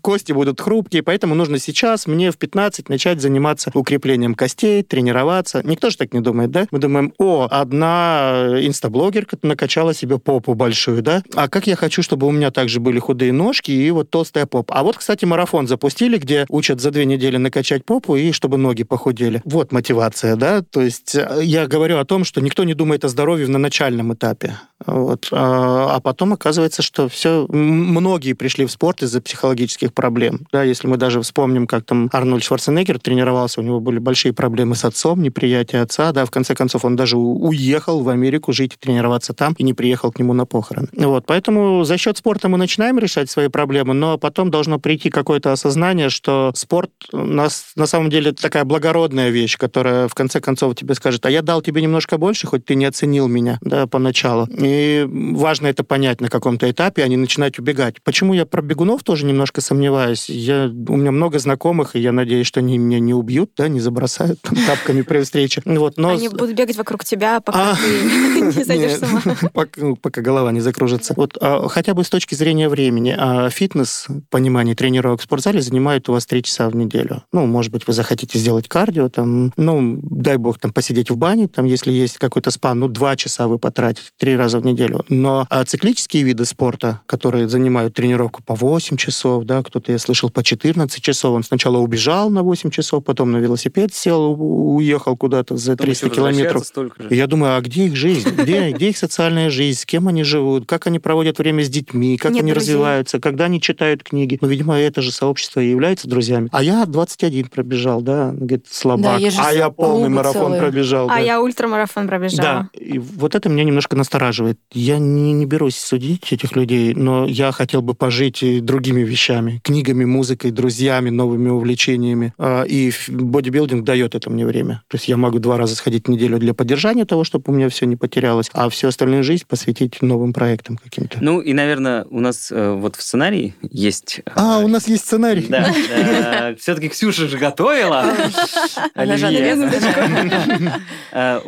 кости 0.02 0.32
будут 0.32 0.60
хрупкие, 0.60 1.02
поэтому 1.02 1.34
нужно 1.34 1.58
сейчас 1.58 2.06
мне 2.06 2.30
в 2.30 2.36
15 2.36 2.88
начать 2.90 3.20
заниматься 3.20 3.70
укреплением 3.72 4.34
костей, 4.34 4.82
тренироваться. 4.82 5.62
Никто 5.64 5.88
же 5.88 5.96
так 5.96 6.12
не 6.12 6.20
думает, 6.20 6.50
да? 6.50 6.66
Мы 6.70 6.78
думаем, 6.78 7.14
о, 7.18 7.48
одна 7.50 8.58
инстаблогерка 8.60 9.38
накачала 9.42 9.94
себе 9.94 10.18
попу 10.18 10.54
большую, 10.54 11.02
да? 11.02 11.22
А 11.34 11.48
как 11.48 11.66
я 11.66 11.76
хочу, 11.76 12.02
чтобы 12.02 12.26
у 12.26 12.30
меня 12.30 12.50
также 12.50 12.78
были 12.78 12.98
худые 12.98 13.32
ножки 13.32 13.70
и 13.70 13.90
вот 13.90 14.10
толстая 14.10 14.44
попа. 14.44 14.74
А 14.74 14.82
вот, 14.82 14.98
кстати, 14.98 15.24
марафон 15.24 15.66
запустили, 15.66 16.18
где 16.18 16.44
учат 16.50 16.80
за 16.80 16.90
две 16.90 17.06
недели 17.06 17.38
накачать 17.38 17.86
попу 17.86 18.16
и 18.16 18.32
чтобы 18.32 18.58
ноги 18.58 18.84
похудели. 18.84 19.40
Вот 19.44 19.72
мотивация, 19.72 20.36
да? 20.36 20.62
То 20.62 20.82
есть 20.82 21.14
э, 21.14 21.40
я 21.42 21.66
говорю 21.66 21.98
о 21.98 22.04
том, 22.04 22.24
что 22.24 22.42
никто 22.42 22.64
не 22.64 22.74
думает 22.74 23.04
о 23.04 23.08
здоровье 23.08 23.48
на 23.48 23.58
начальном 23.58 24.12
этапе. 24.12 24.58
Вот. 24.86 25.28
А 25.32 25.94
а 25.94 26.00
потом 26.00 26.32
оказывается, 26.32 26.82
что 26.82 27.08
все... 27.08 27.46
Многие 27.94 28.32
пришли 28.32 28.66
в 28.66 28.72
спорт 28.72 29.02
из-за 29.04 29.20
психологических 29.20 29.94
проблем. 29.94 30.48
Да, 30.52 30.64
если 30.64 30.88
мы 30.88 30.96
даже 30.96 31.20
вспомним, 31.20 31.68
как 31.68 31.84
там 31.84 32.10
Арнольд 32.12 32.42
Шварценеггер 32.42 32.98
тренировался, 32.98 33.60
у 33.60 33.62
него 33.62 33.78
были 33.78 34.00
большие 34.00 34.32
проблемы 34.32 34.74
с 34.74 34.84
отцом, 34.84 35.22
неприятие 35.22 35.80
отца, 35.80 36.10
да, 36.10 36.24
в 36.24 36.30
конце 36.32 36.56
концов 36.56 36.84
он 36.84 36.96
даже 36.96 37.16
уехал 37.16 38.02
в 38.02 38.08
Америку 38.08 38.52
жить 38.52 38.74
и 38.74 38.76
тренироваться 38.76 39.32
там, 39.32 39.54
и 39.58 39.62
не 39.62 39.74
приехал 39.74 40.10
к 40.10 40.18
нему 40.18 40.32
на 40.32 40.44
похороны. 40.44 40.88
Вот, 40.96 41.24
поэтому 41.26 41.84
за 41.84 41.96
счет 41.96 42.18
спорта 42.18 42.48
мы 42.48 42.58
начинаем 42.58 42.98
решать 42.98 43.30
свои 43.30 43.46
проблемы, 43.46 43.94
но 43.94 44.18
потом 44.18 44.50
должно 44.50 44.80
прийти 44.80 45.08
какое-то 45.08 45.52
осознание, 45.52 46.10
что 46.10 46.50
спорт 46.56 46.90
нас 47.12 47.72
на 47.76 47.86
самом 47.86 48.10
деле 48.10 48.32
такая 48.32 48.64
благородная 48.64 49.30
вещь, 49.30 49.56
которая 49.56 50.08
в 50.08 50.14
конце 50.14 50.40
концов 50.40 50.74
тебе 50.74 50.94
скажет, 50.94 51.24
а 51.26 51.30
я 51.30 51.42
дал 51.42 51.62
тебе 51.62 51.80
немножко 51.80 52.18
больше, 52.18 52.48
хоть 52.48 52.64
ты 52.64 52.74
не 52.74 52.86
оценил 52.86 53.28
меня, 53.28 53.58
да, 53.60 53.86
поначалу. 53.86 54.48
И 54.50 55.06
важно 55.08 55.68
это 55.68 55.84
понять 55.84 56.20
на 56.20 56.28
каком-то 56.28 56.68
этапе, 56.68 57.04
а 57.04 57.08
не 57.08 57.16
начинать 57.16 57.58
убегать. 57.60 57.83
Почему 58.04 58.34
я 58.34 58.46
про 58.46 58.62
бегунов 58.62 59.02
тоже 59.02 59.26
немножко 59.26 59.60
сомневаюсь? 59.60 60.28
Я, 60.28 60.66
у 60.66 60.96
меня 60.96 61.12
много 61.12 61.38
знакомых, 61.38 61.96
и 61.96 62.00
я 62.00 62.12
надеюсь, 62.12 62.46
что 62.46 62.60
они 62.60 62.78
меня 62.78 62.98
не 62.98 63.14
убьют, 63.14 63.52
да, 63.56 63.68
не 63.68 63.80
забросают 63.80 64.40
там 64.42 64.56
тапками 64.66 65.02
при 65.02 65.22
встрече. 65.22 65.62
Вот, 65.64 65.96
но... 65.96 66.10
Они 66.10 66.28
будут 66.28 66.56
бегать 66.56 66.76
вокруг 66.76 67.04
тебя, 67.04 67.40
пока 67.40 67.72
А, 67.72 67.76
ты 67.76 68.40
не 68.40 68.52
сойдешь 68.52 68.92
нет, 68.92 69.00
с 69.00 69.02
ума. 69.02 69.22
пока, 69.52 69.80
ну, 69.80 69.96
пока 69.96 70.20
голова 70.20 70.52
не 70.52 70.60
закружится. 70.60 71.14
Вот 71.16 71.36
а, 71.40 71.68
хотя 71.68 71.94
бы 71.94 72.04
с 72.04 72.10
точки 72.10 72.34
зрения 72.34 72.68
времени. 72.68 73.14
А 73.16 73.50
фитнес, 73.50 74.06
понимание 74.30 74.74
тренировок 74.74 75.20
в 75.20 75.24
спортзале 75.24 75.60
занимает 75.60 76.08
у 76.08 76.12
вас 76.12 76.26
три 76.26 76.42
часа 76.42 76.68
в 76.68 76.76
неделю. 76.76 77.24
Ну, 77.32 77.46
может 77.46 77.72
быть, 77.72 77.86
вы 77.86 77.92
захотите 77.92 78.38
сделать 78.38 78.68
кардио, 78.68 79.08
там, 79.08 79.52
ну, 79.56 79.98
дай 80.02 80.36
бог, 80.36 80.58
там, 80.58 80.72
посидеть 80.72 81.10
в 81.10 81.16
бане, 81.16 81.48
там, 81.48 81.64
если 81.64 81.92
есть 81.92 82.18
какой-то 82.18 82.50
спа, 82.50 82.74
ну, 82.74 82.88
два 82.88 83.16
часа 83.16 83.48
вы 83.48 83.58
потратите, 83.58 84.08
три 84.18 84.36
раза 84.36 84.58
в 84.58 84.64
неделю. 84.64 85.04
Но 85.08 85.46
а, 85.50 85.64
циклические 85.64 86.22
виды 86.22 86.44
спорта, 86.44 87.00
которые 87.06 87.48
занимают 87.48 87.73
тренировку 87.90 88.42
по 88.42 88.54
8 88.54 88.96
часов, 88.96 89.44
да, 89.44 89.62
кто-то, 89.62 89.92
я 89.92 89.98
слышал, 89.98 90.30
по 90.30 90.42
14 90.42 91.02
часов, 91.02 91.34
он 91.34 91.42
сначала 91.42 91.78
убежал 91.78 92.30
на 92.30 92.42
8 92.42 92.70
часов, 92.70 93.04
потом 93.04 93.32
на 93.32 93.38
велосипед 93.38 93.94
сел, 93.94 94.36
уехал 94.38 95.16
куда-то 95.16 95.56
за 95.56 95.72
Потом 95.72 95.86
300 95.86 96.06
еще 96.06 96.14
километров. 96.14 96.64
И 97.10 97.14
Я 97.16 97.26
думаю, 97.26 97.56
а 97.56 97.60
где 97.60 97.86
их 97.86 97.96
жизнь? 97.96 98.28
Где, 98.30 98.70
где 98.72 98.90
их 98.90 98.96
социальная 98.98 99.50
жизнь? 99.50 99.78
С 99.80 99.86
кем 99.86 100.08
они 100.08 100.22
живут? 100.24 100.66
Как 100.66 100.86
они 100.86 100.98
проводят 100.98 101.38
время 101.38 101.62
с 101.64 101.68
детьми? 101.68 102.16
Как 102.16 102.32
Нет 102.32 102.42
они 102.42 102.52
друзей. 102.52 102.74
развиваются? 102.74 103.20
Когда 103.20 103.44
они 103.44 103.60
читают 103.60 104.02
книги? 104.02 104.38
Ну, 104.40 104.48
видимо, 104.48 104.78
это 104.78 105.02
же 105.02 105.12
сообщество 105.12 105.60
и 105.60 105.68
является 105.70 106.08
друзьями. 106.08 106.48
А 106.52 106.62
я 106.62 106.84
21 106.86 107.48
пробежал, 107.48 108.00
да? 108.02 108.32
Говорит, 108.32 108.66
слабак. 108.70 109.20
есть 109.20 109.36
же 109.36 109.42
а 109.44 109.52
я 109.52 109.70
полный 109.70 110.08
марафон 110.08 110.42
целые. 110.42 110.60
пробежал. 110.60 111.06
А 111.08 111.14
да. 111.14 111.18
я 111.20 111.40
ультрамарафон 111.42 112.04
Да, 112.06 112.08
пробежала. 112.08 112.68
и 112.74 112.98
вот 112.98 113.34
это 113.34 113.48
меня 113.48 113.64
немножко 113.64 113.96
настораживает. 113.96 114.58
Я 114.72 114.98
не, 114.98 115.32
не 115.32 115.46
берусь 115.46 115.76
судить 115.76 116.32
этих 116.32 116.56
людей, 116.56 116.94
но 116.94 117.26
я 117.26 117.52
хотел 117.64 117.80
бы 117.80 117.94
пожить 117.94 118.42
и 118.42 118.60
другими 118.60 119.00
вещами. 119.00 119.58
Книгами, 119.64 120.04
музыкой, 120.04 120.50
друзьями, 120.50 121.08
новыми 121.08 121.48
увлечениями. 121.48 122.34
А, 122.36 122.64
И 122.64 122.92
бодибилдинг 123.08 123.84
дает 123.86 124.14
это 124.14 124.28
мне 124.28 124.44
время. 124.44 124.82
То 124.88 124.96
есть 124.96 125.08
я 125.08 125.16
могу 125.16 125.38
два 125.38 125.56
раза 125.56 125.74
сходить 125.74 126.04
в 126.06 126.10
неделю 126.10 126.38
для 126.38 126.52
поддержания 126.52 127.06
того, 127.06 127.24
чтобы 127.24 127.44
у 127.50 127.56
меня 127.56 127.70
все 127.70 127.86
не 127.86 127.96
потерялось, 127.96 128.50
а 128.52 128.68
всю 128.68 128.88
остальную 128.88 129.24
жизнь 129.24 129.44
посвятить 129.48 130.02
новым 130.02 130.34
проектам 130.34 130.76
каким-то. 130.76 131.16
Ну 131.22 131.40
и, 131.40 131.54
наверное, 131.54 132.04
у 132.10 132.20
нас 132.20 132.52
э, 132.52 132.72
вот 132.72 132.96
в 132.96 133.02
сценарии 133.02 133.54
есть... 133.62 134.20
э, 134.26 134.30
А, 134.34 134.58
у 134.58 134.68
нас 134.68 134.86
есть 134.86 135.04
сценарий. 135.06 135.46
Да, 135.48 136.54
все-таки 136.58 136.90
Ксюша 136.90 137.28
же 137.28 137.38
готовила. 137.38 138.04
А, 141.16 141.40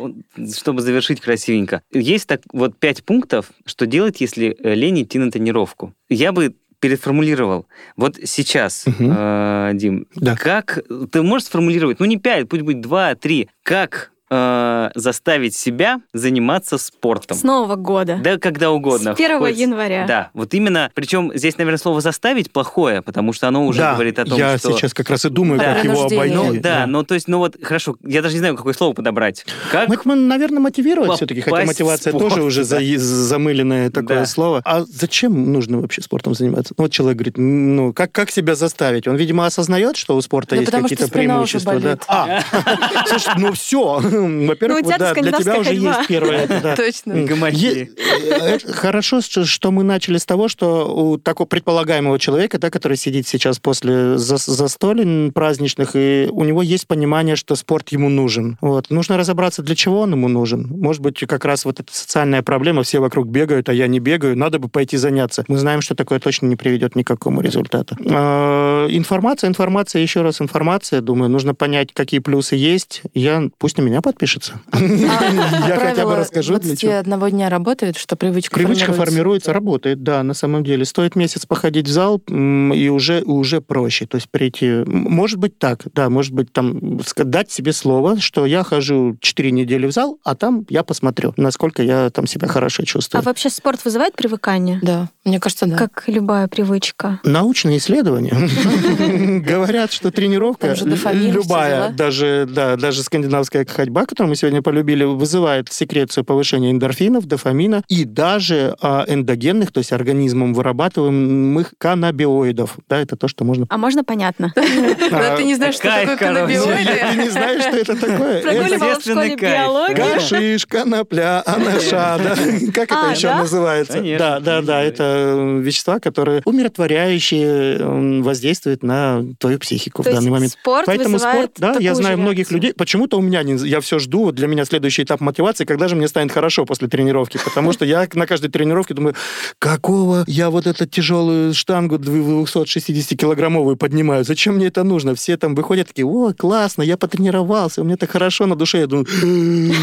Чтобы 0.57 0.81
завершить 0.81 1.19
красивенько. 1.19 1.81
Есть 1.91 2.27
так 2.27 2.41
вот 2.53 2.77
пять 2.79 3.03
пунктов, 3.03 3.51
что 3.65 3.85
делать, 3.85 4.21
если 4.21 4.55
э, 4.57 4.73
лень 4.75 5.03
идти 5.03 5.19
на 5.19 5.29
тренировку. 5.29 5.93
Я 6.09 6.31
бы 6.31 6.55
переформулировал. 6.79 7.67
Вот 7.95 8.17
сейчас, 8.23 8.85
Мгм. 8.85 9.11
э, 9.17 9.71
Дим, 9.73 10.07
Да. 10.15 10.35
как 10.35 10.79
ты 11.11 11.23
можешь 11.23 11.47
сформулировать, 11.47 11.99
ну 11.99 12.05
не 12.05 12.17
пять, 12.17 12.47
пусть 12.47 12.61
будет 12.61 12.81
два, 12.81 13.15
три, 13.15 13.49
как 13.63 14.11
э, 14.29 14.89
заставить 14.95 15.55
себя 15.55 16.01
заниматься 16.13 16.77
спортом. 16.77 17.37
С 17.37 17.43
Нового 17.43 17.75
года. 17.75 18.19
Да, 18.21 18.37
когда 18.37 18.71
угодно. 18.71 19.13
С 19.15 19.19
1 19.19 19.39
Хоть- 19.39 19.57
января. 19.57 20.05
Да, 20.07 20.29
вот 20.33 20.53
именно, 20.53 20.91
причем 20.93 21.31
здесь, 21.35 21.57
наверное, 21.57 21.77
слово 21.77 22.01
«заставить» 22.01 22.51
плохое, 22.51 23.01
потому 23.01 23.33
что 23.33 23.47
оно 23.47 23.65
уже 23.65 23.79
да, 23.79 23.93
говорит 23.93 24.19
о 24.19 24.25
том, 24.25 24.37
я 24.37 24.57
что... 24.57 24.71
сейчас 24.73 24.93
как 24.93 25.09
раз 25.09 25.25
и 25.25 25.29
думаю, 25.29 25.59
Да, 25.59 25.75
как 25.75 25.83
его 25.85 26.03
обойти. 26.03 26.35
Ну, 26.35 26.59
да, 26.59 26.85
ну, 26.87 27.03
то 27.03 27.13
есть, 27.15 27.27
ну 27.27 27.39
вот, 27.39 27.55
хорошо, 27.61 27.95
я 28.03 28.21
даже 28.21 28.35
не 28.35 28.39
знаю, 28.39 28.55
какое 28.55 28.73
слово 28.73 28.93
подобрать. 28.93 29.45
Как? 29.71 29.87
Мы, 29.89 29.97
мы, 30.03 30.15
наверное, 30.15 30.59
мотивировать 30.59 31.13
все-таки, 31.17 31.41
хотя 31.41 31.65
мотивация 31.65 32.11
спорт, 32.11 32.29
тоже 32.29 32.43
уже 32.43 32.65
да. 32.65 32.79
за- 32.79 32.97
замыленное 32.97 33.89
такое 33.89 34.19
Да. 34.19 34.25
слово. 34.25 34.61
А 34.65 34.83
зачем 34.83 35.51
нужно 35.51 35.79
вообще 35.79 36.01
спортом 36.01 36.33
заниматься? 36.33 36.73
Ну, 36.77 36.83
вот 36.85 36.91
человек 36.91 37.17
говорит, 37.17 37.37
ну, 37.37 37.93
как, 37.93 38.11
как 38.11 38.31
себя 38.31 38.55
заставить? 38.55 39.07
Он, 39.07 39.15
видимо, 39.15 39.45
осознает, 39.45 39.95
что 39.97 40.15
у 40.15 40.21
спорта 40.21 40.51
Да 40.51 40.55
есть 40.57 40.67
потому 40.71 40.87
что 40.87 40.95
какие-то 40.95 41.13
преимущества. 41.13 41.79
Да? 41.79 41.97
А, 42.07 42.41
слушай, 43.07 43.33
ну 43.37 43.53
все. 43.53 44.01
Во-первых, 44.21 44.81
Ну, 44.81 44.87
у 44.87 44.91
тебя 44.91 44.97
да, 44.97 45.13
для 45.13 45.31
тебя 45.31 45.57
уже 45.59 45.69
ходьба. 45.69 45.97
есть 45.97 46.07
первое. 46.07 46.37
это 46.43 46.59
да. 46.61 46.75
Точно. 46.77 47.13
Гамаки. 47.23 47.91
Э, 47.97 48.55
это 48.55 48.73
Хорошо, 48.73 49.21
что 49.21 49.45
что 49.45 49.71
мы 49.71 49.83
начали 49.83 50.17
с 50.17 50.25
того, 50.25 50.47
что 50.47 50.93
у 50.93 51.17
такого 51.17 51.47
предполагаемого 51.47 52.19
человека, 52.19 52.57
да, 52.59 52.69
который 52.69 52.97
сидит 52.97 53.27
сейчас 53.27 53.59
после 53.59 53.93
зас- 54.15 54.49
застолий 54.49 55.31
праздничных, 55.31 55.91
и 55.95 56.27
у 56.31 56.43
него 56.43 56.61
есть 56.61 56.87
понимание, 56.87 57.35
что 57.35 57.55
спорт 57.55 57.89
ему 57.89 58.09
нужен. 58.09 58.57
Вот. 58.61 58.89
Нужно 58.89 59.17
разобраться, 59.17 59.61
для 59.61 59.75
чего 59.75 60.01
он 60.01 60.11
ему 60.11 60.27
нужен. 60.27 60.67
Может 60.69 61.01
быть, 61.01 61.19
как 61.27 61.45
раз 61.45 61.65
вот 61.65 61.79
эта 61.79 61.93
социальная 61.93 62.41
проблема, 62.41 62.83
все 62.83 62.99
вокруг 62.99 63.27
бегают, 63.27 63.69
а 63.69 63.73
я 63.73 63.87
не 63.87 63.99
бегаю, 63.99 64.37
надо 64.37 64.59
бы 64.59 64.67
пойти 64.69 64.97
заняться. 64.97 65.43
Мы 65.47 65.57
знаем, 65.57 65.81
что 65.81 65.95
такое 65.95 66.19
точно 66.19 66.47
не 66.47 66.55
приведет 66.55 66.95
ни 66.95 67.03
к 67.03 67.07
какому 67.07 67.41
результату. 67.41 67.95
А, 68.09 68.87
Информация, 68.89 69.47
информация, 69.49 70.01
еще 70.01 70.21
раз 70.21 70.41
информация. 70.41 71.01
Думаю, 71.01 71.29
нужно 71.29 71.53
понять, 71.53 71.89
какие 71.93 72.19
плюсы 72.19 72.55
есть. 72.55 73.01
Я, 73.13 73.49
пусть 73.57 73.77
на 73.77 73.81
меня 73.81 74.01
подпишется. 74.07 74.53
Я 74.73 74.79
хотя 74.79 75.75
бы 75.75 75.79
Правило 75.81 76.15
расскажу, 76.15 76.57
для 76.59 76.77
чего. 76.77 76.91
21 77.03 77.29
дня 77.29 77.49
работает, 77.49 77.97
что 77.97 78.15
привычка 78.15 78.53
Привычка 78.55 78.93
формируется, 78.93 79.51
работает, 79.51 80.01
да, 80.01 80.23
на 80.23 80.33
самом 80.33 80.63
деле. 80.63 80.85
Стоит 80.85 81.17
месяц 81.17 81.45
походить 81.45 81.89
в 81.89 81.91
зал, 81.91 82.21
и 82.29 82.89
уже, 82.89 83.21
уже 83.23 83.59
проще. 83.59 84.05
То 84.05 84.15
есть 84.15 84.29
прийти... 84.29 84.83
Может 84.85 85.39
быть 85.39 85.59
так, 85.59 85.83
да, 85.93 86.09
может 86.09 86.31
быть 86.31 86.53
там 86.53 87.01
дать 87.17 87.51
себе 87.51 87.73
слово, 87.73 88.17
что 88.21 88.45
я 88.45 88.63
хожу 88.63 89.17
4 89.19 89.51
недели 89.51 89.85
в 89.87 89.91
зал, 89.91 90.19
а 90.23 90.35
там 90.35 90.65
я 90.69 90.83
посмотрю, 90.83 91.33
насколько 91.35 91.83
я 91.83 92.09
там 92.09 92.27
себя 92.27 92.47
хорошо 92.47 92.83
А 92.83 92.85
чувствую. 92.85 93.23
вообще 93.23 93.49
спорт 93.49 93.83
вызывает 93.83 94.15
привыкание? 94.15 94.79
Да, 94.81 95.09
мне 95.25 95.41
кажется, 95.41 95.65
да. 95.65 95.75
Как 95.75 96.05
любая 96.07 96.47
привычка. 96.47 97.19
Научные 97.25 97.79
исследования 97.79 99.41
говорят, 99.45 99.91
что 99.91 100.11
тренировка 100.11 100.73
любая, 101.11 101.89
даже 101.91 102.47
да, 102.49 102.77
даже 102.77 103.03
скандинавская 103.03 103.65
ходьба, 103.65 103.96
которую 104.05 104.29
мы 104.29 104.35
сегодня 104.35 104.61
полюбили, 104.61 105.03
вызывает 105.03 105.71
секрецию 105.71 106.23
повышения 106.23 106.71
эндорфинов, 106.71 107.25
дофамина 107.25 107.83
и 107.87 108.03
даже 108.05 108.75
а, 108.81 109.05
эндогенных, 109.07 109.71
то 109.71 109.79
есть 109.79 109.91
организмом 109.91 110.53
вырабатываемых 110.53 111.73
каннабиоидов. 111.77 112.77
Да, 112.89 112.99
это 112.99 113.15
то, 113.15 113.27
что 113.27 113.43
можно. 113.43 113.65
А 113.69 113.77
можно 113.77 114.03
понятно? 114.03 114.53
Да, 115.09 115.35
ты 115.37 115.43
не 115.43 115.55
знаешь, 115.55 115.75
что 115.75 115.83
такое 115.89 116.17
каннабиоиды? 116.17 116.91
Ты 117.11 117.17
не 117.23 117.29
знаешь, 117.29 117.63
что 117.63 117.77
это 117.77 117.95
такое? 117.99 118.41
Прогуливала 118.41 118.77
в 118.77 118.97
естественный 118.97 119.25
школе 119.29 119.37
кайф. 119.37 119.53
биологию. 119.57 119.97
Гашиш, 119.97 120.65
конопля, 120.65 121.43
анаша, 121.45 122.17
да? 122.23 122.35
Как 122.73 122.91
это 122.91 123.09
А, 123.09 123.11
еще 123.11 123.33
называется? 123.33 124.01
Да, 124.17 124.39
да, 124.39 124.61
да, 124.61 124.81
это 124.83 125.03
э, 125.03 125.59
вещества, 125.61 125.99
которые 125.99 126.41
умиротворяющие 126.45 127.77
м, 127.79 128.23
воздействуют 128.23 128.83
на 128.83 129.23
твою 129.39 129.59
психику 129.59 130.01
в 130.01 130.05
данный 130.05 130.29
момент. 130.29 130.53
спорт 130.53 130.85
Поэтому 130.85 131.19
спорт, 131.19 131.51
да, 131.57 131.75
я 131.79 131.95
знаю 131.95 132.17
многих 132.17 132.51
людей. 132.51 132.73
Почему-то 132.73 133.17
у 133.17 133.21
меня, 133.21 133.43
не, 133.43 133.55
я 133.67 133.81
все 133.87 133.99
жду, 133.99 134.25
вот 134.25 134.35
для 134.35 134.47
меня 134.47 134.65
следующий 134.65 135.03
этап 135.03 135.21
мотивации, 135.21 135.63
когда 135.63 135.87
же 135.87 135.95
мне 135.95 136.07
станет 136.09 136.31
хорошо 136.33 136.65
после 136.65 136.89
тренировки, 136.89 137.39
потому 137.43 137.71
что 137.71 137.85
я 137.85 138.05
на 138.13 138.27
каждой 138.27 138.49
тренировке 138.49 138.93
думаю, 138.93 139.15
какого 139.59 140.25
я 140.27 140.49
вот 140.49 140.67
эту 140.67 140.85
тяжелую 140.85 141.53
штангу 141.53 141.95
260-килограммовую 141.95 143.77
поднимаю, 143.77 144.25
зачем 144.25 144.55
мне 144.55 144.67
это 144.67 144.83
нужно? 144.83 145.15
Все 145.15 145.37
там 145.37 145.55
выходят 145.55 145.87
такие, 145.87 146.05
о, 146.05 146.33
классно, 146.33 146.81
я 146.83 146.97
потренировался, 146.97 147.81
у 147.81 147.85
меня 147.85 147.95
так 147.95 148.11
хорошо 148.11 148.45
на 148.45 148.55
душе. 148.55 148.79
Я 148.79 148.87
думаю. 148.87 149.07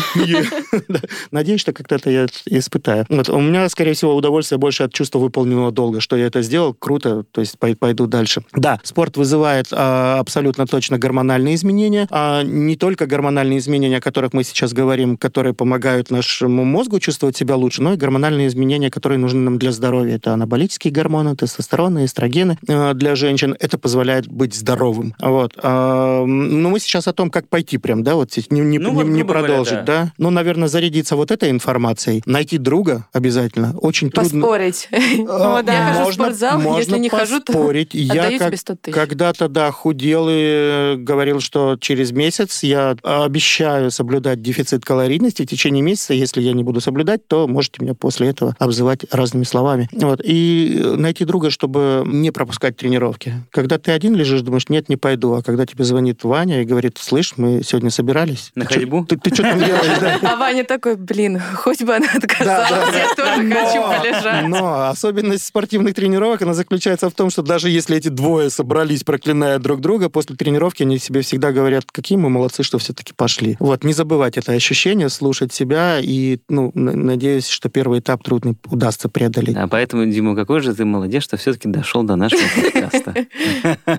Да. 0.88 1.00
надеюсь, 1.30 1.60
что 1.60 1.72
это 1.72 2.10
я 2.10 2.26
испытаю. 2.46 3.06
Вот, 3.08 3.28
у 3.28 3.40
меня, 3.40 3.68
скорее 3.68 3.94
всего, 3.94 4.14
удовольствие 4.14 4.58
больше 4.58 4.82
от 4.82 4.92
чувства 4.92 5.18
выполненного 5.18 5.72
долга, 5.72 6.00
что 6.00 6.16
я 6.16 6.26
это 6.26 6.42
сделал, 6.42 6.74
круто, 6.74 7.24
то 7.30 7.40
есть 7.40 7.56
пой- 7.58 7.76
пойду 7.76 8.06
дальше. 8.06 8.44
Да, 8.52 8.80
спорт 8.82 9.16
вызывает 9.16 9.68
а, 9.70 10.18
абсолютно 10.18 10.66
точно 10.66 10.98
гормональные 10.98 11.54
изменения, 11.54 12.06
а 12.10 12.42
не 12.42 12.76
только 12.76 13.06
гормональные 13.06 13.58
изменения, 13.58 13.93
о 13.98 14.00
которых 14.00 14.32
мы 14.32 14.44
сейчас 14.44 14.72
говорим, 14.72 15.16
которые 15.16 15.54
помогают 15.54 16.10
нашему 16.10 16.64
мозгу 16.64 16.98
чувствовать 17.00 17.36
себя 17.36 17.56
лучше, 17.56 17.82
но 17.82 17.92
и 17.94 17.96
гормональные 17.96 18.48
изменения, 18.48 18.90
которые 18.90 19.18
нужны 19.18 19.40
нам 19.40 19.58
для 19.58 19.72
здоровья. 19.72 20.16
Это 20.16 20.32
анаболические 20.34 20.92
гормоны, 20.92 21.36
тестостероны, 21.36 22.04
эстрогены 22.04 22.58
э, 22.68 22.94
для 22.94 23.14
женщин. 23.16 23.56
Это 23.60 23.78
позволяет 23.78 24.28
быть 24.28 24.54
здоровым. 24.54 25.14
Вот. 25.20 25.52
А, 25.62 26.24
ну, 26.24 26.70
мы 26.70 26.80
сейчас 26.80 27.08
о 27.08 27.12
том, 27.12 27.30
как 27.30 27.48
пойти 27.48 27.78
прям, 27.78 28.02
да, 28.02 28.14
вот 28.14 28.30
не, 28.50 28.60
не, 28.60 28.78
Ну, 28.78 28.90
не- 28.90 28.94
вот, 28.94 29.04
не 29.06 29.18
грубо 29.22 29.34
говоря, 29.34 29.46
продолжить, 29.48 29.84
да. 29.84 30.04
да. 30.04 30.12
Ну, 30.18 30.30
наверное, 30.30 30.68
зарядиться 30.68 31.16
вот 31.16 31.30
этой 31.30 31.50
информацией, 31.50 32.22
найти 32.26 32.58
друга 32.58 33.06
обязательно. 33.12 33.76
Очень 33.78 34.10
трудно. 34.10 34.40
Поспорить. 34.40 34.88
А, 35.28 35.62
да. 35.66 35.72
Я 35.72 35.84
хожу 35.86 36.00
в 36.00 36.04
можно- 36.04 36.24
спортзал, 36.24 36.60
можно 36.60 36.78
если 36.80 36.98
не 36.98 37.08
хожу, 37.08 37.40
то 37.40 37.52
поспорить. 37.52 37.90
Я 37.94 38.12
Отдаю 38.24 38.38
как- 38.38 38.48
тебе 38.48 38.56
100 38.56 38.74
тысяч. 38.82 38.94
когда-то, 38.94 39.48
да, 39.48 39.70
худел 39.70 40.26
и 40.30 40.96
говорил, 40.98 41.40
что 41.40 41.76
через 41.80 42.12
месяц 42.12 42.62
я 42.62 42.96
обещаю 43.02 43.83
соблюдать 43.90 44.42
дефицит 44.42 44.84
калорийности 44.84 45.42
в 45.42 45.46
течение 45.46 45.82
месяца. 45.82 46.14
Если 46.14 46.40
я 46.40 46.52
не 46.52 46.62
буду 46.64 46.80
соблюдать, 46.80 47.26
то 47.26 47.46
можете 47.48 47.82
меня 47.82 47.94
после 47.94 48.28
этого 48.28 48.54
обзывать 48.58 49.04
разными 49.10 49.44
словами. 49.44 49.88
Вот. 49.92 50.20
И 50.24 50.80
э, 50.82 50.96
найти 50.96 51.24
друга, 51.24 51.50
чтобы 51.50 52.02
не 52.06 52.30
пропускать 52.30 52.76
тренировки. 52.76 53.34
Когда 53.50 53.78
ты 53.78 53.92
один 53.92 54.14
лежишь, 54.14 54.42
думаешь, 54.42 54.68
нет, 54.68 54.88
не 54.88 54.96
пойду. 54.96 55.34
А 55.34 55.42
когда 55.42 55.66
тебе 55.66 55.84
звонит 55.84 56.24
Ваня 56.24 56.62
и 56.62 56.64
говорит, 56.64 56.98
слышь, 56.98 57.34
мы 57.36 57.62
сегодня 57.64 57.90
собирались. 57.90 58.50
На 58.54 58.64
Ты 58.66 58.74
чё- 58.74 58.80
ходьбу? 58.80 59.04
Ты, 59.04 59.16
ты 59.18 59.32
что 59.34 59.42
там 59.42 59.58
делаешь? 59.58 59.98
да?» 60.00 60.18
А 60.22 60.36
Ваня 60.36 60.64
такой, 60.64 60.96
блин, 60.96 61.40
хоть 61.56 61.82
бы 61.82 61.94
она 61.94 62.06
отказалась, 62.14 62.94
я 62.94 63.14
тоже 63.14 63.48
хочу 63.50 63.80
Но- 63.80 63.98
полежать. 63.98 64.48
Но 64.48 64.88
особенность 64.88 65.44
спортивных 65.44 65.94
тренировок, 65.94 66.42
она 66.42 66.54
заключается 66.54 67.08
в 67.10 67.12
том, 67.14 67.30
что 67.30 67.42
даже 67.42 67.68
если 67.70 67.96
эти 67.96 68.08
двое 68.08 68.50
собрались, 68.50 69.02
проклиная 69.04 69.58
друг 69.58 69.80
друга, 69.80 70.08
после 70.08 70.36
тренировки 70.36 70.82
они 70.82 70.98
себе 70.98 71.22
всегда 71.22 71.52
говорят, 71.52 71.84
какие 71.90 72.18
мы 72.18 72.28
молодцы, 72.30 72.62
что 72.62 72.78
все-таки 72.78 73.12
пошли. 73.14 73.56
Вот, 73.58 73.73
не 73.82 73.92
забывать 73.92 74.36
это 74.36 74.52
ощущение, 74.52 75.08
слушать 75.08 75.52
себя, 75.52 75.98
и, 76.00 76.38
ну, 76.48 76.70
надеюсь, 76.74 77.48
что 77.48 77.68
первый 77.68 78.00
этап 78.00 78.22
трудный 78.22 78.56
удастся 78.66 79.08
преодолеть. 79.08 79.56
А 79.56 79.66
поэтому, 79.66 80.06
Дима, 80.06 80.36
какой 80.36 80.60
же 80.60 80.74
ты 80.74 80.84
молодец, 80.84 81.24
что 81.24 81.36
все-таки 81.36 81.68
дошел 81.68 82.02
до 82.02 82.16
нашего 82.16 82.42
подкаста. 82.54 83.14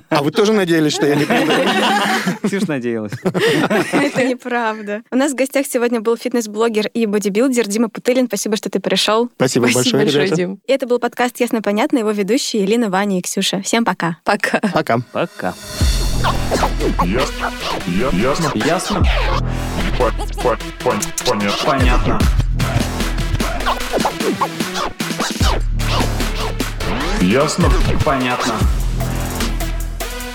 А 0.09 0.23
вы 0.23 0.31
тоже 0.31 0.53
надеялись, 0.53 0.93
что 0.93 1.07
я 1.07 1.15
не 1.15 1.25
приду? 1.25 1.51
Ты 2.49 2.59
ж 2.59 2.67
надеялась. 2.67 3.13
Это 3.91 4.23
неправда. 4.23 5.01
У 5.11 5.15
нас 5.15 5.33
в 5.33 5.35
гостях 5.35 5.65
сегодня 5.65 5.99
был 5.99 6.15
фитнес-блогер 6.15 6.88
и 6.93 7.05
бодибилдер 7.07 7.67
Дима 7.67 7.89
Путылин. 7.89 8.27
Спасибо, 8.27 8.55
что 8.55 8.69
ты 8.69 8.79
пришел. 8.79 9.29
Спасибо 9.35 9.65
Спасибо 9.65 9.73
большое, 9.73 10.03
большое, 10.03 10.25
ребята. 10.25 10.35
Дим. 10.35 10.59
И 10.67 10.71
это 10.71 10.88
был 10.88 10.99
подкаст 10.99 11.39
«Ясно-понятно», 11.39 11.97
его 11.97 12.11
ведущие 12.11 12.63
Елена, 12.63 12.89
Ваня 12.89 13.19
и 13.19 13.21
Ксюша. 13.21 13.61
Всем 13.61 13.85
пока. 13.85 14.17
Пока. 14.23 14.59
Пока. 14.73 14.99
Пока. 15.11 15.55
Ясно. 17.05 17.51
Ясно. 18.17 18.51
Ясно? 18.55 19.03
По- 19.97 20.11
по- 20.41 20.57
пон- 20.83 21.03
Понятно. 21.25 21.65
Понятно. 21.65 22.19
Ясно. 27.21 27.69
Понятно. 28.03 28.53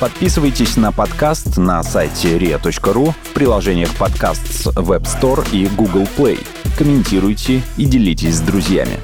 Подписывайтесь 0.00 0.76
на 0.76 0.92
подкаст 0.92 1.58
на 1.58 1.82
сайте 1.82 2.38
ria.ru 2.38 3.12
в 3.22 3.28
приложениях 3.34 3.94
подкаст 3.96 4.42
с 4.52 4.66
Web 4.68 5.02
Store 5.02 5.46
и 5.52 5.66
Google 5.68 6.08
Play. 6.16 6.44
Комментируйте 6.78 7.62
и 7.76 7.84
делитесь 7.84 8.36
с 8.36 8.40
друзьями. 8.40 8.98